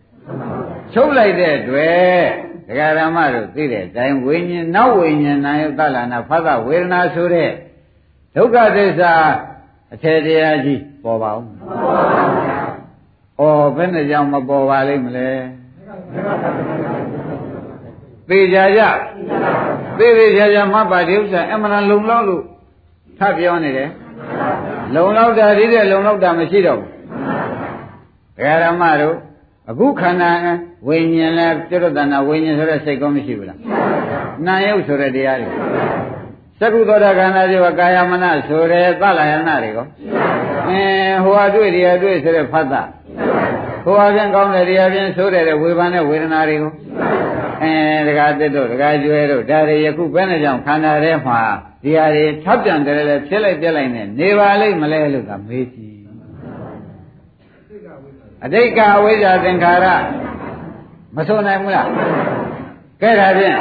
[0.95, 2.23] ချုပ်လိုက်တဲ့အတွက်
[2.69, 7.51] ဒကာရမတို့သိတဲ့အတိုင်းဝိညာဉ်နောက်ဝိညာဏယုတ်သလနာဖတ်တာဝေဒနာဆိုတဲ့
[8.37, 9.13] ဒုက္ခသစ္စာ
[9.93, 11.43] အထေတရားကြီးပေါ်ပါဦး
[13.39, 15.31] ဟဩဘယ်နဲ့ကြောင့်မပေါ်ပါလိမ့်မလဲ
[18.29, 18.83] သေကြကြ
[19.99, 22.43] သေသေးကြကြမှတ်ပါဒီဥစ္စာအမှန်လုံလောက်လို့
[23.19, 23.91] ထပ်ပြောနေတယ်
[24.95, 26.91] လုံလောက်တာဒီတဲ့လုံလောက်တာမရှိတော့ဘူး
[28.37, 29.17] ဒကာရမတို့
[29.71, 30.31] အခုခန္ဓာ
[30.89, 33.59] ဝိညာဉ်လဲပြည့်တဏ္ဍဝိညာဉ်ဆိုတဲ့စိတ်ကောမရှိဘူးလား
[34.47, 35.49] နာယုတ်ဆိုတဲ့တရားတွေ
[36.61, 39.87] သက္ကုသောတာခန္ဓာတွေကာယမနဆိုတဲ့သလယနာတွေကော
[40.69, 42.83] အင်းဟိုဟာတွေ့တရားတွေ့ဆိုတဲ့ဖတ်တာ
[43.85, 46.73] ဟိုဟာပြန်ကောင်းတဲ့တရားပြန်ဆိုတဲ့ဝေဘာနဲ့ဝေဒနာတွေကို
[47.63, 47.75] အဲ
[48.09, 51.41] ဒကာတက်တို့ဒကာကျွဲတို့ဒါတွေယခုဘယ်နဲ့ကြောင့်ခန္ဓာထဲမှာ
[51.83, 55.88] ဒီဟာတွေထပ်ပြန်တယ်လေဖြစ်လိုက်ပြက်လိုက်နဲ့နေပါလိမ့်မလဲလို့ကမေးကြည့်
[58.45, 59.87] အတိတ်ကအဝိဇ္ဇာသင်္ခါရ
[61.17, 61.89] မဆုံးနိုင်ဘူးလား
[63.03, 63.61] ကဲဒါဖြင့်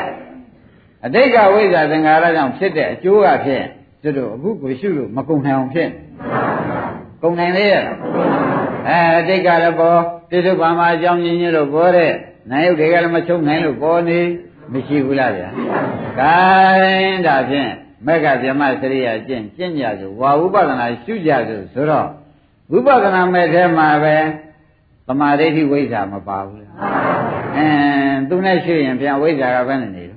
[1.05, 3.65] အတိတ်ကဝိဇ္ဇာသင်္ခါရကြောင့်ဖြစ်တဲ့အကျိုးကဖြင့်
[4.01, 5.89] သူတို့အခုကိုရှုလို့မကုန်နိုင်အောင်ဖြစ်
[7.21, 7.83] ကုန်နိုင်လေရဲ့
[8.87, 9.99] အဲအတိတ်ကလည်းပေါ်
[10.29, 12.11] ပြစ္ဆုတ်ပါမှာအကြောင်းရင်းချင်းလို့ပေါ်တဲ့
[12.51, 14.19] နိုင်ရုပ်တွေကလည်းမချုပ်နိုင်လို့ပေါ်နေ
[14.73, 15.49] မရှိဘူးလားဗျာ။
[16.19, 16.35] ဒါ
[16.81, 17.71] ရင်ဒါဖြင့်
[18.05, 22.07] မက္ကဗျမစရိယာကျင့်ကျင့်ကြဆိုဝါဝုပဒနာရှုကြဆိုဆိုတော့
[22.71, 24.15] ဝိပဿနာမဲ့ထဲမှာပဲ
[25.07, 26.65] သမာဓိဋ္ဌိဝိဇ္ဇာမပါဘူးလေ
[27.57, 30.15] အင်းသူနဲ့ရှုရင်ပြန်ဝိဇ္ဇာကဘယ်နဲ့နေလဲ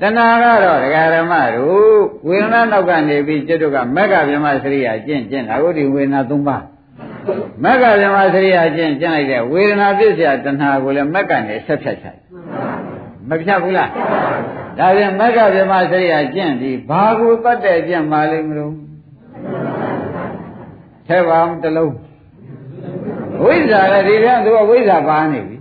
[0.00, 6.64] တဏှာကတော့ဒကာရမတို့ဝေဒနာနောက်ကနေပြီးကျွတ်တို့ကမက္ကဗျမစရိယာကျင့်ကျင့်ဒါကိုဒီဝေဒနာ၃ပါး
[7.64, 12.16] မက္ကဗျမစရိယာကျင့်ကျင့်လိုက်တဲ့ဝေဒနာပြည့်စရာတဏှာကိုလည်းမက္ကနေဆက်ဖြတ်ချင်
[13.28, 13.90] မဖြတ်ဘူးလား
[14.78, 18.74] ဒါပြန်မက္ကဗျမစရိယာကျင့်ပြီးဘာကိုတတ်တဲ့ကျင့်ပါလိမ့်မလို့
[21.08, 21.92] ထဲပါအောင်တလုံး
[23.44, 25.56] ဝိဇ္ဇာလည်းဒီကသူကဝိဇ္ဇာပါနေပြီ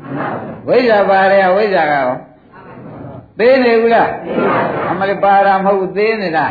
[0.68, 2.12] ဝိဇ္ဇာပါတယ်ဝိဇ္ဇာကရော
[3.40, 4.10] သေးနေဘူးလား
[4.90, 6.46] အမလေးပါတာမဟုတ်ဘူးသေးနေတာ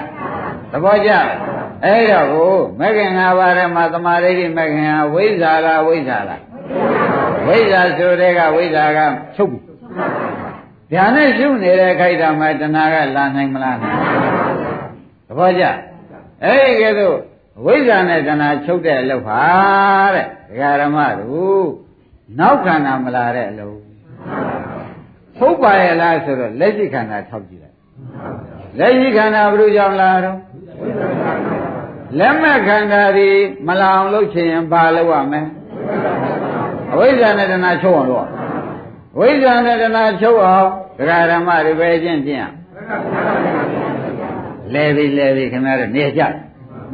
[0.73, 1.11] သဘောကျ
[1.85, 6.43] အဲ့တော့ကိုမဂ္ဂင်၅ပါးထဲမှာသမာဓိမဂ္ဂင်ဟာဝိဇ္ဇာလားဝိဇ္ဇာလား
[7.47, 8.99] ဝိဇ္ဇာဆိုတဲ့ကဝိဇ္ဇာက
[9.37, 9.61] ချုပ်ပြီ
[10.93, 13.85] ဗျာနဲ့ရှုနေတဲ့ခိုက်တာမှတဏှာကလာနိုင်မလားသ
[15.39, 15.65] ဘောကျ
[16.45, 16.91] အဲ့ဒီကဲ
[17.55, 19.43] တော့ဝိဇ္ဇာနဲ့တဏှာချုပ်တဲ့အလုပ်ဟာ
[20.15, 21.69] တဲ့ဒကာရမတို့
[22.39, 23.77] နောက်ခန္ဓာမလာတဲ့အလုပ်
[25.39, 27.77] ဟုတ်ပါရဲ့လားဆိုတော့လက်ရှိခန္ဓာထောက်ကြည့်လိုက်
[28.79, 30.39] လက်ရှိခန္ဓာဘယ်လိုကြောင့်လာတော့
[32.19, 33.29] လက်မဲ့ခန္ဓာဒီ
[33.67, 35.43] မလာအောင်လုပ်ချင်ရင်ဘာလုပ်ရမလဲ
[36.93, 38.29] အဝိဇ္ဇာနဲ့တဏှာချုပ်အောင်လုပ်
[39.19, 42.51] ဝိဇ္ဇာနဲ့တဏှာချုပ်အောင်ဒကာရမတွေပဲချင်းချင်း
[44.75, 46.23] လဲပြီလဲပြီခင်ဗျားတို့နေကြ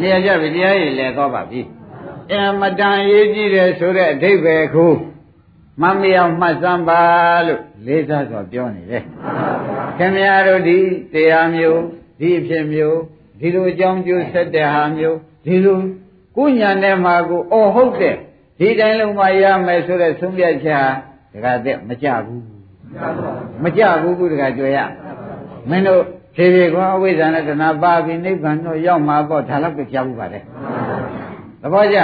[0.01, 1.61] နေကြပြီတရားရည်လဲတော့ပါပြီ
[2.33, 4.93] အမတန်ရေးကြည့်တယ်ဆိုတဲ့အဓိပ္ပာယ်ကို
[5.83, 7.01] မမရမှတ်စမ်းပါ
[7.47, 9.03] လို့လေးစားစွာပြောနေတယ်
[9.99, 10.79] ခင်ဗျားတို့ဒီ
[11.13, 11.81] တရားမျိုး
[12.21, 12.99] ဒီအဖြစ်မျိုး
[13.41, 15.81] ဒီလိုအကြောင်းကျိုးဆက်တဲ့ဟာမျိုးဒီလို
[16.37, 18.17] ကိုညာနဲ့မှာကိုအော်ဟုတ်တဲ့
[18.59, 20.91] ဒီတိုင်းလုံးမရမယ်ဆိုတဲ့သုံးပြချက်ဟာ
[21.33, 22.45] တခါတည်းမကြဘူး
[23.63, 24.79] မကြဘူးဘူးတခါကြွယ်ရ
[25.69, 26.03] မင်းတို့
[26.36, 30.44] ဖြည်းဖြည်းကအဝိဇ္ဇာနဲ့တဏှာပါပြီးနိဗ္ဗာန်တော့ရောက်မှာပေါ့ဒါတော့ကြားဘူးပါတယ်
[31.62, 32.00] သဘောကျ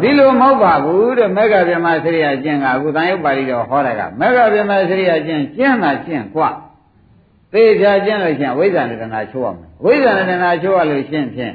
[0.00, 6.50] ဒီလိုမဟုတ်ပါဘူးတဲ့မေဃဗြဟ္မစရိယကျင့်ကအခုတန်ရုပ်ပါဠိတော်ဟောတာကမေဃဗြဟ္မစရိယကျင့်ကျင့်တာကျင့်กว่า
[7.52, 11.54] သေချာကျင့်လို့ရှိရင်ဝိဇ္ဇာနဲ့တဏှာချိုးရမယ်ဝိဇ္ဇာနဲ့တဏှာချိုးရလို့ရှိရင်ဖြင့်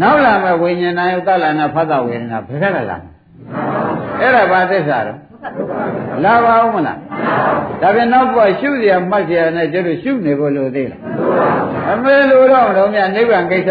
[0.00, 2.96] နောက်လာမဲ့ဝိညာဏယုတ်တလာနာဖတ်တာဝေဒနာဘယ်ကလာ
[4.20, 5.18] အဲ့ဒါဘာသစ္စာတော့
[6.24, 6.98] လာပါဦးမလား
[7.80, 11.00] ဒါပြန်နောက်ဘုရားရှုเสียမှတ်เสียနဲ့ကျတော့ရှုနေဖို့လိုသေးလား
[11.91, 13.69] အမေလိုတော့တော့မြတ်နိဗ္ဗာန်ကိစ္စ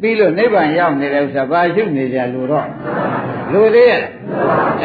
[0.00, 2.68] ပြီးလို့နိဗ္ဗာန်ရောက်နေတဲ့ဥစ္စာဘာရှုနေကြလို့တော့
[3.52, 4.02] လိုသေးရဲ့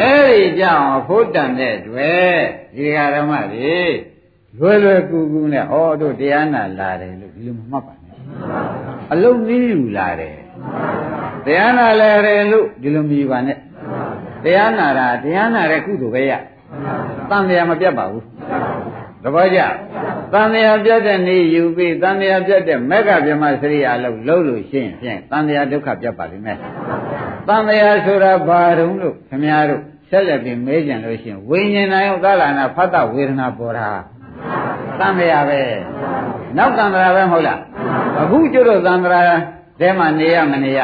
[0.00, 2.36] အဲ့ဒီကြောင့်ဖို့တန်တဲ့တွေ့
[2.76, 3.94] ဒီဃာရမကြီး
[4.58, 8.16] လွယ်လွယ်ကူကူနဲ့ဩတို့တရားနာလာတယ်လို့ဒီလိုမမှတ်ပါနဲ့
[9.12, 10.36] အလုံးနည်းယူလာတယ်
[11.46, 13.58] တရားနာလဲတယ်လို့ဒီလိုမယူပါနဲ့
[14.44, 16.32] တရားနာတာတရားနာတဲ့ကုသိုလ်ပဲရ
[17.30, 18.24] တန်တရားမပြတ်ပါဘူး
[19.22, 19.60] သဘောကျ
[20.32, 26.58] တန်တရားပြတ်တဲ့နေ့ယူပြီးတန်တရားပြတ်တဲ့မက္ခဗြဟ္မစရိယာလို့လုံးလို့ရှိရင်ဖြင့်တန်တရားဒုက္ခပြတ်ပါလိမ့်မယ်
[27.48, 33.88] တန်တရားဆိုတာဘာတုံးလို့ခင်ဗျားတို့ဆက်လက်ပြီးမဲကြံလို့ရှိရင်ဝိညာဉ်နာယောကာလနာဖတ်တဝေဒနာပေါ်တာ
[34.98, 35.60] တန်တရားပဲ
[36.56, 37.60] နောက်တန်တရားပဲမဟုတ်လား
[38.20, 39.40] အခုကျတော့တန်တရား
[39.80, 40.80] တဲမှာနေရမနေရ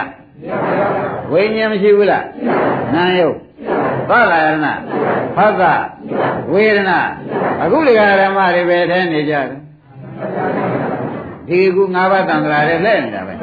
[1.32, 2.24] ဝိညာဉ်မရှိဘူးလား
[2.94, 3.36] နာယုတ်
[4.09, 4.73] သလယနာ
[5.35, 5.61] ဖသ
[6.53, 6.99] ဝေဒနာ
[7.63, 9.45] အခုဒီကဓမ္မတွေပဲထဲနေကြတယ်
[11.47, 13.33] ဒီကူ၅ပါးတန်ត្រာတွေလဲနေတာပဲ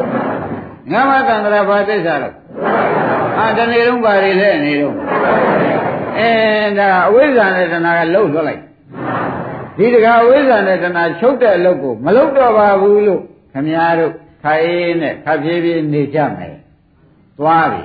[0.92, 2.34] ၅ပါးတန်ត្រာဘာသစ္စာတော့
[3.38, 4.95] အာတနေ့လုံးပါတွေလဲနေတော့
[6.18, 6.30] အဲ
[6.78, 8.62] ဒါအဝိဇ္ဇာနဲ့တဏှာကလှုပ်လွတ်လိုက်
[9.78, 13.20] ဒီတကာအဝိဇ္ဇာနဲ့တဏှာချုပ်တဲ့အလုပ်ကိုမလုပ်တော့ပါဘူးလို့
[13.53, 16.57] ခမည်းတော်ခိုင်းနဲ့ခပ်ပြေးပြေးနေကြမယ်
[17.38, 17.82] သွားပြီ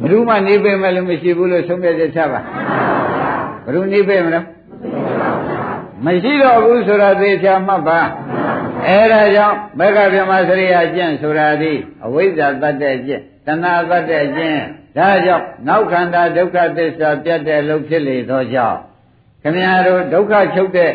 [0.00, 2.40] ဘယ်သူမှနေပေမဲ့လို့မရှိဘူးလို့ဆုံးဖြတ်ချက်ချပါ
[3.64, 4.46] ဘယ်သူနေပေမလို့
[6.04, 8.00] မရှိတော့ဘူးဆိုတော့သေချာမှတ်ပါ
[8.86, 11.72] အဲဒါကြောင့်မက္ကဗြဟ္မစရိယကျင့်ဆိုတာဒီ
[12.04, 14.60] အဝိဇ္ဇာတတ်တဲ့ကျင့်တဏှာတတ်တဲ့ကျင့်
[14.96, 18.78] ဒါကြောင့်နောက်ခန္ဓာဒုက္ခသစ္စာပြတ်တဲ့လို့ဖြစ်လေသောကြောင့်
[19.42, 20.92] ခမည်းတော်ဒုက္ခချုပ်တဲ့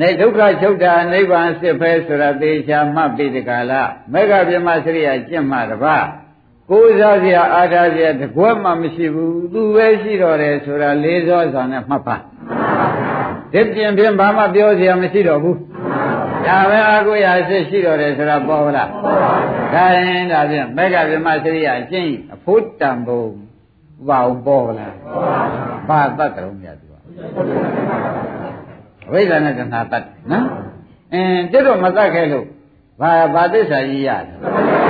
[0.00, 3.82] နေဒုက္ခချုပ်တာနိဗ္ဗာန်စစ်ဖဲဆိုတာသေချာမှတ်ပြီးဒီကလာ
[4.12, 6.06] မက္ကဗြဟ္မစရိယကျင့်မှတပါး
[6.74, 12.16] ကိုးစားစရာအားထားစရာတကွက်မှမရှိဘူးသူပဲရှိတော့တယ်ဆိုတာလေးစောစွာနဲ့မှတ်ပါ
[13.52, 15.58] ဒီပြင်ပြင်ဘာမှပြောစရာမရှိတော့ဘူး
[16.46, 18.90] ဒါပဲအကုရာစစ်ရှိတော့တယ်ဆိုတာပေါ်လား
[19.74, 23.24] ဒါရင်ဒါဖြင့်မေဃဗြဟ္မစရိယအကျင့်အဖို့တံဘုံ
[24.08, 24.94] ဘာပေါ်လား
[25.88, 26.86] ဘာတတ်တယ်မြတ်သူ
[29.08, 30.46] အဝိဇ္ဇာနဲ့တဏှာတတ်နော်
[31.12, 32.46] အင်းတိတော့မတတ်ခဲ့လို့
[33.00, 34.81] ဘာဘာသစ္စာကြီးရတယ်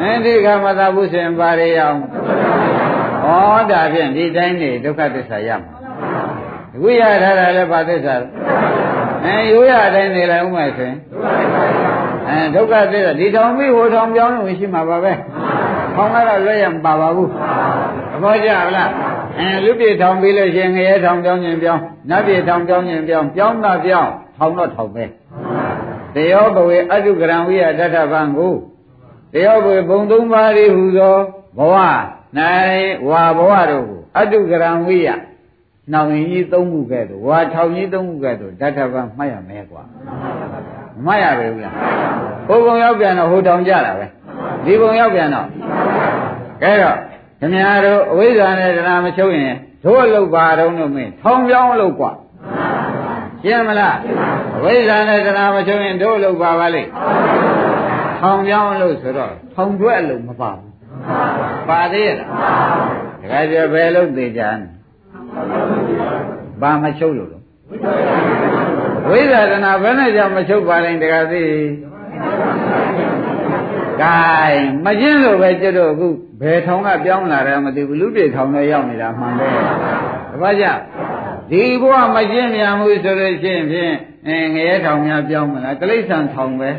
[0.00, 1.98] အင်းဒီကမတတ်ဘူးဆိုရင်ဘာရရအောင်
[3.24, 5.70] ဩဒါဖြင့်ဒီတိုင်းနေဒုက္ခသစ္စာရမှာ
[6.74, 8.26] အခုရထားတာလည်းဘာသစ္စာလဲ
[9.24, 10.98] အဲရိုးရအတိုင်းနေလိုက်ဥမဲ့ဆိုရင်
[12.28, 15.12] အဲဒုက္ခသစ္စာဒီထောင်ပြီးဟိုထောင်ပြောင်းလို့ရှိမှာပါပဲ
[15.94, 17.30] ထောင်ကတော့လွဲရမပါပါဘူး
[18.12, 18.90] သဘောကျလား
[19.38, 25.04] အဲလူပြေထောင်ပြီးလို့ရှိရင်ငရဲထောင်ပြောင်းခြင်းပြောင်းနတ်ပြေထောင်ပြောင်းခြင်းပြောင်းပြောင်းတာပြောင်းထောင်တော့ထောင်ပဲ
[26.14, 28.54] တယောဘဝေအတုကရံဝိယတထဗံကို
[29.34, 31.16] တယောဘဝေဘုံသုံးပါးဤဟူသော
[31.58, 31.76] ဘဝ၌
[33.08, 35.08] ဝါဘဝတို့ကိုအတုကရံဝိယ
[35.92, 39.82] နှောင်ရင်ကြီးသုံးခုကဲ့သို့ဝါထောင်ကြီးသုံးခုကဲ့သို့ဓာတ်ထပမှတ်ရမယ်ကွာ
[41.04, 41.74] မှတ်ရပဲဘူးလား
[42.46, 44.06] ဟိုပုံရောက်ပြန်တော့ဟိုတောင်ကြတာပဲ
[44.64, 45.46] ဒီပုံရောက်ပြန်တော့
[46.62, 46.96] ကဲတော့
[47.40, 49.54] ခင်ဗျားတို့အဝိဇ္ဇာနဲ့တရားမချုပ်ရင်
[49.84, 52.10] တို့အလုပ်ပါတော့လို့မင်းထောင်ပြောင်းလို့ကွာ
[53.42, 53.96] ရှင်းမလား
[54.56, 56.90] အဝိဇ္ဇာနဲ့တရားမချုပ်ရင်တို့အလုပ်ပါပါလိမ့်
[58.20, 60.72] ထောင်ပြောင်းလို့ဆိုတော့ထောင်ကျွဲ့လို့မပါဘူး
[61.68, 62.30] ပါသေးရဲ့လား
[63.20, 64.50] တခါကျဘယ်လို့သိကြလဲ
[66.60, 67.44] ဘာမချုပ်လို့လို့
[69.08, 71.42] ဝိသဒနာဘယ်နဲ့ကြောင့်မချုပ်ပါလဲတခါသိ
[74.02, 74.16] ကဲ
[74.84, 76.08] မကျင်းလို့ပဲကျွတ်တော့အခု
[76.40, 79.52] ဘယ်ထောင်ကပြောင်းလာတယ်မသိဘူးလူပြေထောင်နဲ့ရောက်နေတာမှန်တယ်
[80.32, 80.66] တပတ်ကြ
[81.50, 83.94] ဒီဘဝမကျင်းမြန်မှုဆိုလို့ရှိရင်ဖြင့်
[84.26, 86.70] အဲငရဲထောင်များပြောင်းမလားတိရစ္ဆာန်ထောင်ပဲ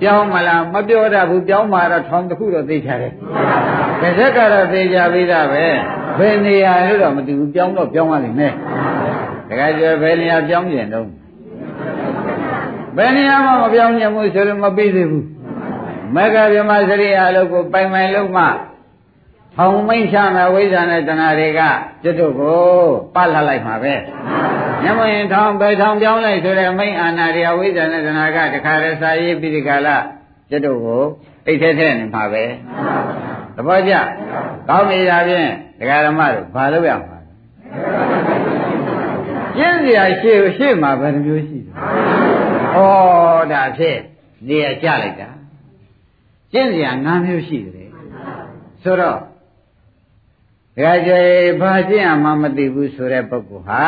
[0.00, 3.12] ပြောင်းမလားမပြောတတ်ဘူးပြောင်းမှာတော့ထောင်တစ်ခုတော့သိချတယ်။
[4.00, 5.64] တစ်ချက်ကတော့သိကြပြီးသားပဲ။
[6.18, 8.52] ဘယ်နေရာလို့တော့မသိဘူးပြောင်းတော့ပြောင်းရလိမ့်မယ်။
[9.48, 11.06] တခါကျဘယ်နေရာပြောင်းကျင်တော့
[12.96, 15.24] ဘယ်နေရာမှမပြောင်းကျင်ဘူးဆိုလို့မပြီးသေးဘူး။
[16.14, 18.44] မဂ္ဂဗြဟ္မစရိယာလို့ကိုပိုင်ပိုင်လို့မှ
[19.56, 21.60] ထောင်မိတ်ချမဲ့ဝိဇ္ဇာနဲ့တဏှာတွေက
[22.02, 22.60] ကျွတ်တို့ကို
[23.14, 23.94] ပတ်လာလိုက်မှာပဲ။
[24.84, 29.96] ညမရင်ထောင်ပဲထောင်ပြောင်းလိုက်ဆိုတဲ့မိတ်အာနာရိယဝိဇ္ဇာနဲ့တဏှာကတခါတည်းစာရေးပြီးဒီကလာ
[30.50, 31.02] ကျွတ်တို့ကို
[31.46, 32.44] အိတ်ထဲထဲနေမှာပဲ။
[33.56, 33.94] သဘောကျ။
[34.68, 35.48] ကောင်းပြီဒါဖြင့်
[35.78, 37.30] ဒကာဓမ္မတို့ဘာလုပ်ရမှာလဲ။
[39.56, 41.72] ကျင့်စရာရှေ့ရှေ့မှာဘယ်နှမျိုးရှိလဲ။
[42.74, 42.76] ဩ
[43.52, 43.98] ဒါဖြင့်
[44.48, 45.28] နေရာကြလိုက်တာ။
[46.52, 47.90] ကျင့်စရာ၅မျိုးရှိတယ်။
[48.82, 49.18] ဆိုတော့
[50.76, 51.20] ဒကာကျေ
[51.60, 53.84] ဘာကျင့်ရမှမသိဘူးဆိုတဲ့ပုဂ္ဂိုလ်ဟာ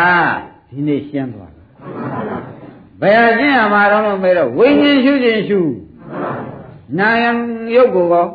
[0.71, 1.67] ဒီနေ့ရှင်းသွားတယ်
[3.01, 5.61] ဘယ်အကျင့်ရမှာတော့လို့မေးတော့ဝိညာဉ်ရှုခြင်းရှု
[6.99, 7.31] နာယံ
[7.75, 8.27] ရုပ်ကိုကော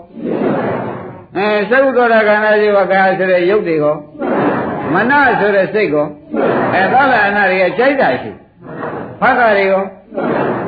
[1.37, 3.95] အဲသုဒ္ဓရခန္ဓာဇေဝကာဆိုတဲ့ရုပ်တွေကော
[4.93, 6.07] မနဆိုတဲ့စိတ်ကော
[6.73, 8.31] အဲသလအနာတွေကကြိုက်တာရှု
[9.19, 9.83] ဖတ်တာတွေကော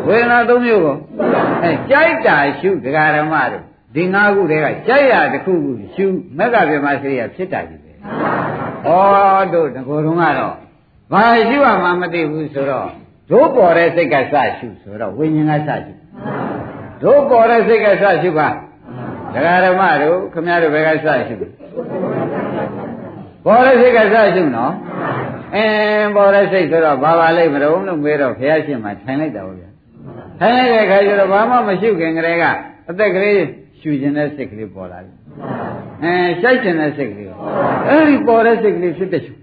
[0.08, 0.98] ဝေဒနာသုံးမျိုးကော
[1.64, 3.64] အဲကြိုက်တာရှုဒကာဓမ္မတို့
[3.96, 6.06] ဒီငါးခုတည်းကကြိုက်ရတစ်ခုခုရှု
[6.38, 7.92] မက္ကဗြဟ္မစေရဖြစ်တာကြီးပဲ
[8.88, 10.67] ဩတို့ငကိုယ်တော်ကတော့
[11.12, 12.90] ဘာရှုရမှမသိဘူးဆိုတော့
[13.32, 15.94] တို့ပေါ်တဲ့စိတ်ကစရှုဆိုတော့ဝိညာဉ်ကစရှု
[17.04, 18.48] တို့ပေါ်တဲ့စိတ်ကစရှုပါ
[19.34, 21.36] ဒကာဓမ္မတို့ခမရတို့ဘယ်ကစရှု
[23.46, 24.74] ပေါ်တဲ့စိတ်ကစရှုနော်
[25.56, 29.70] အင်းပေါ်တဲ့စိတ်ဆိုတော့ဘာပါလိမ့်မလို့လို့မေးတော့ဘုရားရှင်မှာထိုင်လိုက်တာဟုတ်ဗျာ
[30.40, 32.44] ထိုင်လိုက်တဲ့အခါကျတော့ဘာမှမရှုခင်ကလေးက
[32.90, 33.42] အသက်ကလေး
[33.80, 35.14] ရှူခြင်းတဲ့စိတ်ကလေးပေါ်လာပြီ
[36.04, 37.30] အဲရှိုက်ခြင်းတဲ့စိတ်ကလေး
[37.88, 39.34] အဲဒီပေါ်တဲ့စိတ်ကလေးဖြစ်တဲ့ရှူ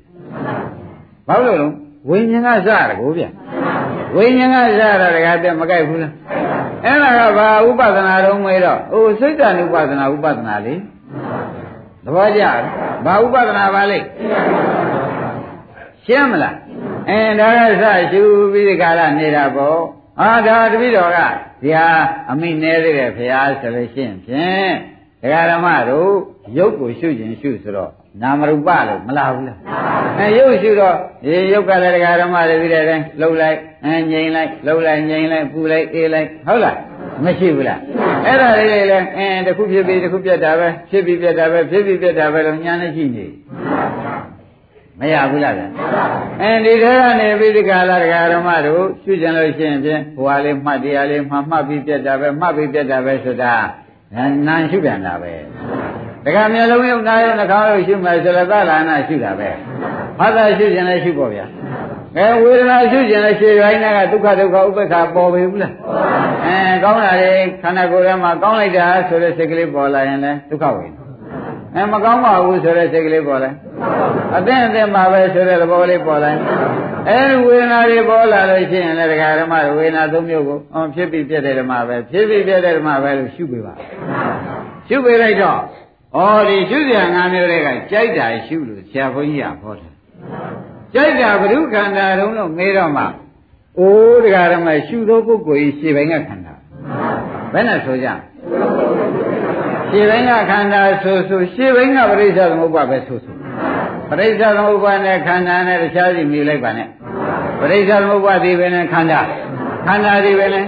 [1.28, 1.66] ဘာလို့လဲ
[2.08, 3.24] ဝိညာဉ်ကစရကိုဗျ
[4.16, 6.12] ဝိညာဉ်ကစရတာတကယ်တည်းမကြိုက်ဘူးလား
[6.84, 10.74] အဲ့ဒါကဘာဥပဒနာတော့မွေးတော့ဟိုစိတ်တ ानु ဥပဒနာဥပဒနာလေ
[12.04, 12.42] သဘောကျ
[13.04, 14.06] ဘာဥပဒနာပါလိမ့်
[16.04, 16.56] ရှင်းမလား
[17.08, 18.22] အဲဒါကစရှူ
[18.52, 19.80] ပြီးဒီကာလနေတာပေါ့
[20.20, 21.18] အာဒါတပိတော်က
[21.62, 21.88] ဒီဟာ
[22.30, 24.72] အမိနဲသေးတယ်ဖရာဆိုလို့ရှိရင်ဖြင့်
[25.22, 26.12] ဒကာဓမ္မတို့
[26.58, 27.92] ရုပ်ကိုရှုခြင်းရှုဆိုတော့
[28.22, 29.58] နာမရူပလို့မလားဘူးလား
[30.18, 36.76] အဲရုပ်ရှုတော့ဒီရုပ်ကလည်းဒကာဓမ္မတွေပြီးတဲ့တိုင်းလှုပ်လိုက်အဲငြိမ်လိုက်လှုပ်လိုက်ငြိမ်လိုက်ပူလိုက်အေးလိုက်ဟုတ်လား
[37.24, 37.80] မရှိဘူးလား
[38.26, 43.26] အဲ့ဒါလေးလေးလည်းအင်းတစ်ခုဖြစ်ပြီးတစ်ခုပြတ်တာပဲဖြစ်ပြီးပြတ်တာပဲဖြစ်ပြီးပြတ်တာပဲလို့ညာနဲ့ရှိနေ
[44.98, 45.62] မရဘူးလားဗျ
[46.42, 53.54] အင်းဒီထဲကနေပြီးဒီကလာဒကာဓမ္မတို့ရှုကျင်လို့ရှိရင်ဖြင့်ဘဝလေးမှတ်တရားလေးမှမှတ်ပြီးပြတ်တာပဲမှတ်ပြီးပြတ်တာပဲဆိုတာ
[54.46, 55.32] နာရှုပြန်တာပဲ
[56.24, 59.48] ဒကာမျိုးလုံးရုပ်နာရုပ်နှာခေါင်းရုပ်ရှုမယ်ဆိုတော့သလာနာရှုတာပဲ
[60.18, 61.46] ဖတ်တာရှုကျင်လည်းရှုပေါ့ဗျာ
[62.16, 65.72] အဲဝေဒနာရှုကျင်တဲ့ရှေ့ပိုင်းကဒုက္ခဒုက္ခဥပ္ပခါပေါ်ပြီဘူးလား
[66.44, 67.30] အဲကောင်းတာလေ
[67.62, 71.02] ခန္ဓာကိုယ်ထဲမှာကောင်းလိုက်တာဆိုတဲ့စိတ်ကလေးပေါ်လာရင်လည်းဒုက္ခဝေဒနာ
[71.74, 73.50] အဲမကောင်းပါဘူးဆိုတဲ့စိတ်ကလေးပေါ်လာ
[74.36, 76.30] အသိအသိမှာပဲဆိုတဲ့သဘောလေးပေါ်လာ
[77.08, 83.74] အဲဒီဝေဒနာတွေပေါ်လာလို့ရှိရင်လည်းဒကာဓမ္မဝေဒနာသုံးမျိုးကိုအော်ဖြစ်ပြီးပြတဲ့ဓမ္မပဲဖြစ်ပြီးပြတဲ့ဓမ္မပဲလို့ရှုပေးပါ
[84.88, 85.60] ရှုပေးလိုက်တော့
[86.16, 89.92] ဩဒီရှုစရာ၅မျိုးတွေကကြိုက်တာရှုလို့ဆရာဘုန်းကြီးကဟောတယ်
[90.94, 93.04] ကြိုက်တာဘုရုခန္ဓာတုံးလို့မေးတော့မှ
[93.78, 96.54] အိုးတရားဓမ္မရှုသောပုဂ္ဂိုလ်ကြီးရှေ့ပိုင်းကခန္ဓာ
[97.52, 98.08] ဘယ်နဲ့ဆိုကြ
[99.90, 103.34] ရှေ့ပိုင်းကခန္ဓာဆိုဆိုရှေ့ပိုင်းကပရိစ္ဆေသမုပ္ပါပဲဆိုဆို
[104.08, 106.88] ပရိစ္ဆေသမုပ္ပါနဲ့ခန္ဓာနဲ့တခြားစီမြည်လိုက်ပါနဲ့
[107.60, 109.20] ပရိစ္ဆေသမုပ္ပါဒီပဲနဲ့ခန္ဓာ
[109.86, 110.66] ခန္ဓာဒီပဲနဲ့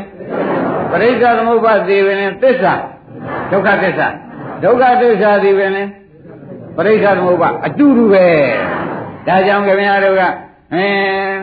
[0.90, 2.74] ပရိစ္ဆေသမုပ္ပါဒီပဲနဲ့သစ္စာ
[3.50, 4.08] ဒုက္ခသစ္စာ
[4.62, 5.88] ဒုက္ခသစ္စာဒီပဲနဲ့
[6.76, 8.26] ပရိစ္ဆေသမုပ္ပါအတူတူပဲ
[9.26, 10.22] ဒါကြောင့်ခင်ဗျားတို့က
[10.74, 11.42] အင်း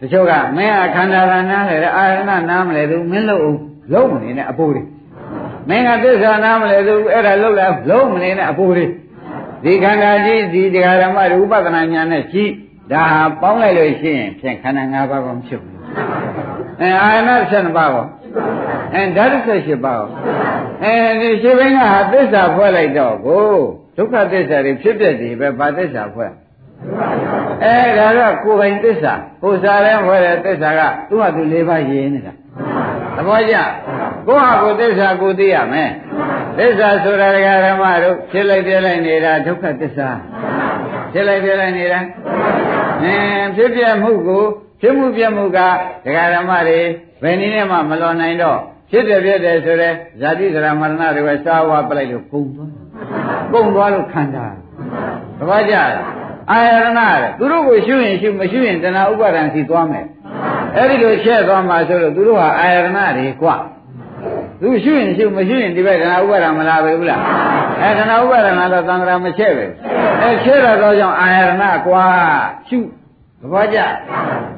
[0.00, 2.20] တချို့ကမင်းအခန္ဓာကနားလေအာရဏ
[2.50, 3.58] နားမလဲသူမင်းလို့အောင်
[3.92, 4.86] လုံးမနေနဲ့အပိုးလေး
[5.68, 8.90] မင်းကသစ္စာနားမလဲသူအဲ့ဒါလုံးလဲလုံးမနေနဲ့အပိုးလေး
[9.64, 12.44] ဒီခန္ဓာကြီးဒီတရားဓမ္မရူပဒနာညာနဲ့ရှိ
[12.92, 15.74] ဒါဟာပေါင်းလိုက်လို့ရှိရင်ဖြင့်ခန္ဓာ၅ပါးကောဖြစ်ဘူး
[16.80, 18.04] အဲအာရဏ7ပါးကော
[18.94, 20.08] အဲဓာတ်78ပါးကော
[20.84, 21.82] အဲဒီရှိဘင်းက
[22.12, 23.48] သစ္စာဖွဲ့လိုက်တော့ကို
[23.96, 26.32] ဒုက္ခသစ္စာတွေဖြစ်ပြတယ်ပဲဘာသစ္စာဖွဲ့
[27.64, 29.12] အဲဒါတော့ကိုယ်ပိုင်သစ္စာ
[29.42, 32.34] ကိုယ်စားလဲဝဲတဲ့သစ္စာကသူ့ဟာသူ၄ပါးရင်းနေတာ
[33.16, 33.56] သဘောကျ
[34.26, 35.90] ကိုယ့်ဟာကိုယ်သစ္စာကိုသိရမယ်
[36.58, 37.28] သစ္စာဆိုတာ
[37.64, 40.08] ဓမ္မတို့ဖြစ်လိုက်ပြလိုက်နေတာဒုက္ခသစ္စာ
[41.12, 42.00] ဖြစ်လိုက်ပြလိုက်နေတာ
[43.02, 44.44] အင်းဖြစ်ပြမှုကို
[44.80, 45.58] ဖြစ်မှုပြမှုက
[46.04, 46.80] ဒကာဓမ္မတွေ
[47.22, 48.58] ဘယ်နည်းနဲ့မှမလွန်နိုင်တော့
[48.90, 52.70] ဖြစ်တယ်ဖြစ်တယ်ဆိုရဲဇာတိဒရာမရဏတွေပဲစားဝါပလိုက်လို့ကုန်သွား
[53.52, 54.46] ကုန်သွားလို့ခန္ဓာ
[55.38, 55.90] သဘောကျလား
[56.50, 60.06] အာရဏတဲ့သူတို့ကိုရှုရင်ရှုမရှုရင်တဏှာဥပါဒံစီသွားမယ်
[60.76, 63.48] အဲ့ဒီလိုချက်သွားမှာဆိုလို့သူတို့ဟာအာရဏတွေကွ
[64.60, 67.20] သူရှုရင်ရှုမရှုရင်ဒီဘက်တဏှာဥပါဒံမလာပဲဘူးလား
[67.80, 69.66] အဲတဏှာဥပါဒံလာတော့သံဃာမချက်ပဲ
[70.22, 72.04] အဲချက်ရတော့ကြောင့်အာရဏကွာ
[72.68, 72.78] ရှု
[73.40, 73.78] သဘောကျ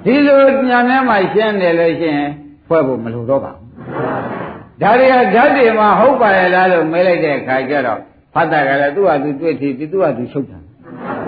[0.04, 2.24] ဒီလိုညာထဲမှာရှင်းတယ်လို့ရှင်း
[2.66, 8.00] ဖွဲ့ဖို့မလိုတော့ပါဘူးဒါတွေကဓာတ်တွေမှာဟုတ်ပါရဲ့လားလို့မေးလိုက်တဲ့အခါကျတော့
[8.34, 10.58] ဖတ်တာကလည်းသူ့ဟာသူတွေ့ထီသူ့ဟာသူချုပ်တာ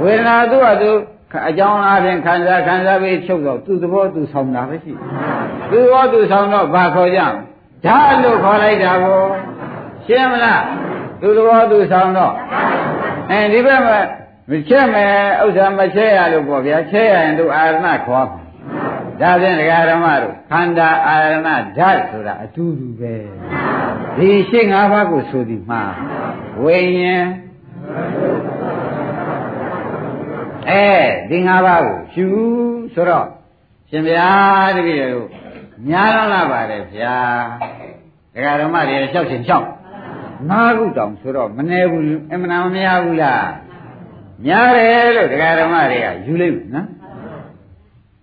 [0.02, 0.90] ဝေဒနာသူ့ဟာသူ
[1.48, 4.92] အကြောင်းအားဖြင့်ခံစားခံစားပြီးချုပ်တော့သူ့သဘောသူဆောင်တာပဲရှိ
[5.70, 7.20] သူ့သဘောသူဆောင်တော့ဘာခေါ်ကြ
[7.86, 9.20] ဓာတ်လို့ခေါ်လိုက်တာကို
[10.06, 10.62] ရှင်းမလား
[11.20, 12.32] သူ့သဘောသူဆောင်တော့
[13.30, 13.98] အဲဒီဘက်မှာ
[14.50, 17.76] မချက်မယ်ဥစ္စာမချက်ရလို့ပေါ့ဗျာချက်ရရင်သူအာရဏ
[18.06, 18.26] ခေါ်
[19.20, 23.14] ဒါဖြင့်ဒကာဓမ္မတို့ခန္ဓာအာရဏဓာတ်ဆိုတာအတူတူပဲ
[24.16, 25.82] ဒီရှင်း၅ပါးကိုဆိုသည်မှာ
[26.62, 27.26] ဝိညာဉ်
[30.68, 30.86] အဲ
[31.30, 32.24] ဒီ၅ပါးကိုရှု
[32.94, 33.26] ဆိုတော့
[33.90, 34.30] ရှင်ဗျာ
[34.76, 35.28] တပည့်တို့
[35.90, 37.16] ညာတော့လာပါတယ်ဗျာ
[38.34, 39.66] ဒကာဓမ္မတွေလျှောက်ရှင်လျှောက်
[40.50, 43.69] ငါးခုတောင်ဆိုတော့မနေဘူးအမှန်မများဘူးလား
[44.46, 46.88] များတယ်လို့ဒကာဓမ္မတွေကယူလိုက်မယ်နော်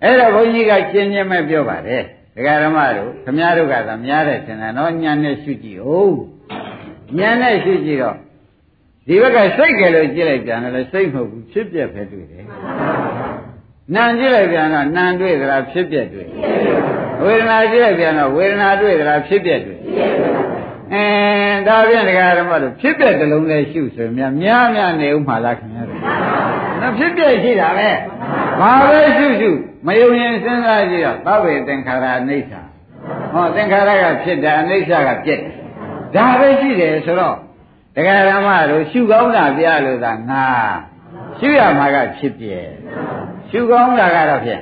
[0.03, 2.03] အဲ့တော့ဘုန်းကြီးကကျင်းကျင်းမဲ့ပြောပါတယ်
[2.35, 6.17] ဒကာဓမ္မတို့ခမည်းတော်ကသာများတယ်ထင်တယ်နော်ညာနဲ့ရှုကြည့်ဟုတ်
[7.17, 8.17] ညာနဲ့ရှုကြည့်တော့
[9.07, 12.43] ဒီဘက်ကစိတ်ကလေးကြည့်လိုက်ပြန်တယ်စိတ်မဟုတ်ဘူးဖြစ်ပြက်ပဲတွေ့တယ်
[13.95, 16.27] နာကြည့်လိုက်ပြန်တော့နာတွေ့သလားဖြစ်ပြက်တွေ့
[17.23, 19.79] ဝေဒနာကြည့်လိုက်ပြန်တော့ဝေဒနာတွေ့သလားဖြစ်ပြက်တွေ့
[20.93, 21.05] အဲ
[21.67, 25.99] ဒါပြန်ဒကာဓမ္မတို့ဖြစ်ပြက်တစ်လုံးနဲ့ရှုဆိုများများများနေဦးမှာလားခင်ဗျားတို့
[26.81, 27.89] နော်ဖြစ်ပြက်ရှိတာပဲ
[28.59, 29.49] ဘာပဲရှုရှု
[29.85, 32.51] မယုံရင်စဉ်းစားကြည့်တော့သဗ္ဗေသင်္ခါရအနိစ္စ
[33.33, 35.57] ဟောသင်္ခါရကဖြစ်တယ်အနိစ္စကပြက်တယ်
[36.15, 37.37] ဒါပဲရှိတယ်ဆိုတော့
[37.95, 40.45] တရားဓမ္မတို့ရှုကောင်းတာပြလို့သာငါ
[41.39, 42.57] ရှုရမှာကဖြစ်ပြဲ
[43.49, 44.61] ရှုကောင်းတာကတော့ဖြင့်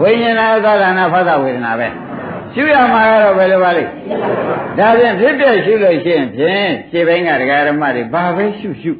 [0.00, 1.88] ဝိညာဏသာသနာဖသဝေဒနာပဲ
[2.54, 3.90] ရှုရမှာကတော့ဘယ်လိုပါလိမ့်
[4.78, 8.92] ဒါဖြင့်ဖြစ်ပြရှုလို့ရှိရင်ဖြင့်ခြေပိုင်းကတရားဓမ္မတွေဘာပဲရှုရှု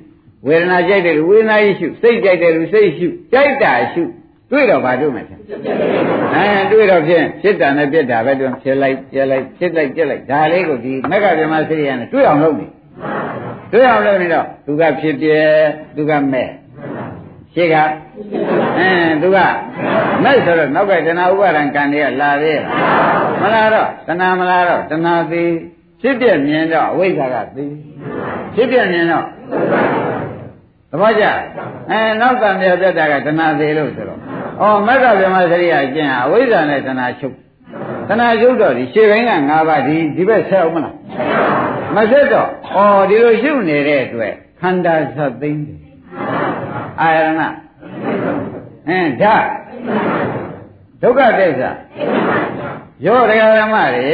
[0.46, 4.02] ဝေဒနာကြိုက်တယ်ဝေဒနာကြီးရှုစိတ်ကြိုက်တယ်စိတ်ရှုကြိုက်တာရှု
[4.50, 5.40] တွေ့တော့ဘာတွေ့မှာဖြင့်
[6.34, 12.66] အဲတွေ့တော့ဖြင့်ဖြစ်တာနဲ့ပြက်တာပဲတွေ့ဖြစ်လိုက်ပြက်လိုက်ဖြစ်လိုက်ပြက်လိုက်ဒါလေးကိုဒီမက္ကဗြဟ္မစိရိယနဲ့တွေ့အောင်လုပ်နေ
[13.72, 15.38] တွေ့အောင်လုပ်နေတော့သူကဖြစ်ပြဲ
[15.96, 16.48] သူကမဲ့
[17.54, 17.74] ရှိက
[18.78, 19.38] အင်းသူက
[20.22, 22.60] မဲ့ဆိုတော့နောက်ကတဏှာဥပါဒံကံတွေကလာသေး
[23.40, 25.50] မလားတော့တဏှာမလားတော့တဏှာသေး
[26.00, 27.64] ဖြစ်ပြမြင်တော့အဝိဇ္ဇာကသိ
[28.54, 29.26] ဖြစ်ပြမြင်တော့
[30.90, 31.24] သဘောကျ
[31.90, 34.18] အဲနောက်ကံပြပြတာကတဏှာသေးလို့ဆိုတော့
[34.62, 37.36] ဩမက္ကဗြဟ္မစရိယကျင့်အဝိဇ္ဇာနဲ့တဏှာချုပ်
[38.08, 40.94] တဏှာချုပ်တော့ဒီရှေ့ဘင်းက၅ပါးဒီဒီဘက်ဆက်အောင်မလား
[41.96, 42.78] မဆက်တော့ဩ
[43.10, 45.89] ဒီလိုရှုနေတဲ့အတွက်ခန္ဓာသတ်သိမ့်တယ်
[47.00, 47.28] အာရဏ
[48.88, 49.34] အင်းဓာ
[51.02, 51.70] ဒုက္ခသစ္စာ
[53.06, 54.10] ရောတရားဓမ္မတွေ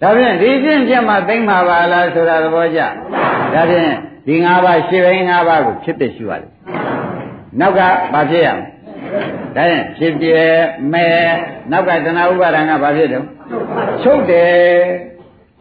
[0.00, 2.80] ဒါဖြင့်ဒီဖြင့်ပြတ်မှသိမ့်မှာပါလားဆိုတာသဘောကျ
[3.54, 3.90] ဒါဖြင့်
[4.26, 6.50] ဒီ၅ပါးရှေ့ဘင်း၅ပါးကိုဖြစ်တဲ့ရှုရတယ်
[7.60, 7.80] နောက်က
[8.12, 8.64] ဘာဖြစ်ရမလဲ
[9.56, 10.28] ဒါရင်ဖြစ်ပြ
[10.92, 11.06] မဲ
[11.70, 13.24] နောက်ကတဏှာဥပါဒံကဘာဖြစ်တော့
[14.02, 14.54] ချုပ်တယ်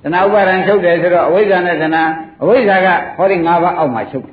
[0.04, 2.04] တဏှာဥပါဒံချုပ်တယ်ဆိုတော့အဝိဇ္ဇာနဲ့တဏှာ
[2.42, 2.88] အဝိဇ္ဇာက
[3.18, 4.26] ဟောဒီ၅ပါးအောက်မှာချုပ်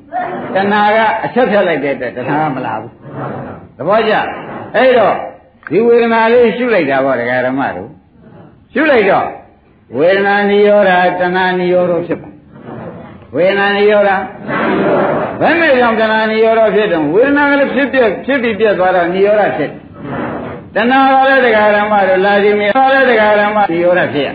[0.55, 2.93] တဏှာကအချက်ဖြတ်လိုက်တဲ့အတွက်တဏှာကမလာဘူး
[3.77, 4.13] သဘောကျ
[4.77, 5.15] အဲ့တော့
[5.71, 7.89] ဒီဝေဒနာလေးရှုလိုက်တာပေါ့ဒကာရမတို့
[8.73, 9.27] ရှုလိုက်တော့
[9.97, 12.31] ဝေဒနာနိရောဓတဏှာနိရောဓဖြစ်ပါ
[13.35, 14.11] ဝေဒနာနိရောဓ
[15.41, 19.71] ဘယ်မဲ့ကြောင့်တဏှာနိရောဓဖြစ်တော့ဝေဒနာကလည်းဖြစ်ပြဖြစ်ပြီးပြတ်သွားတော့နိရောဓဖြစ်
[20.75, 24.31] တဏှာကလည်းဒကာရမတို့လာစီမြေကလည်းဒကာရမနိရောဓဖြစ်ရ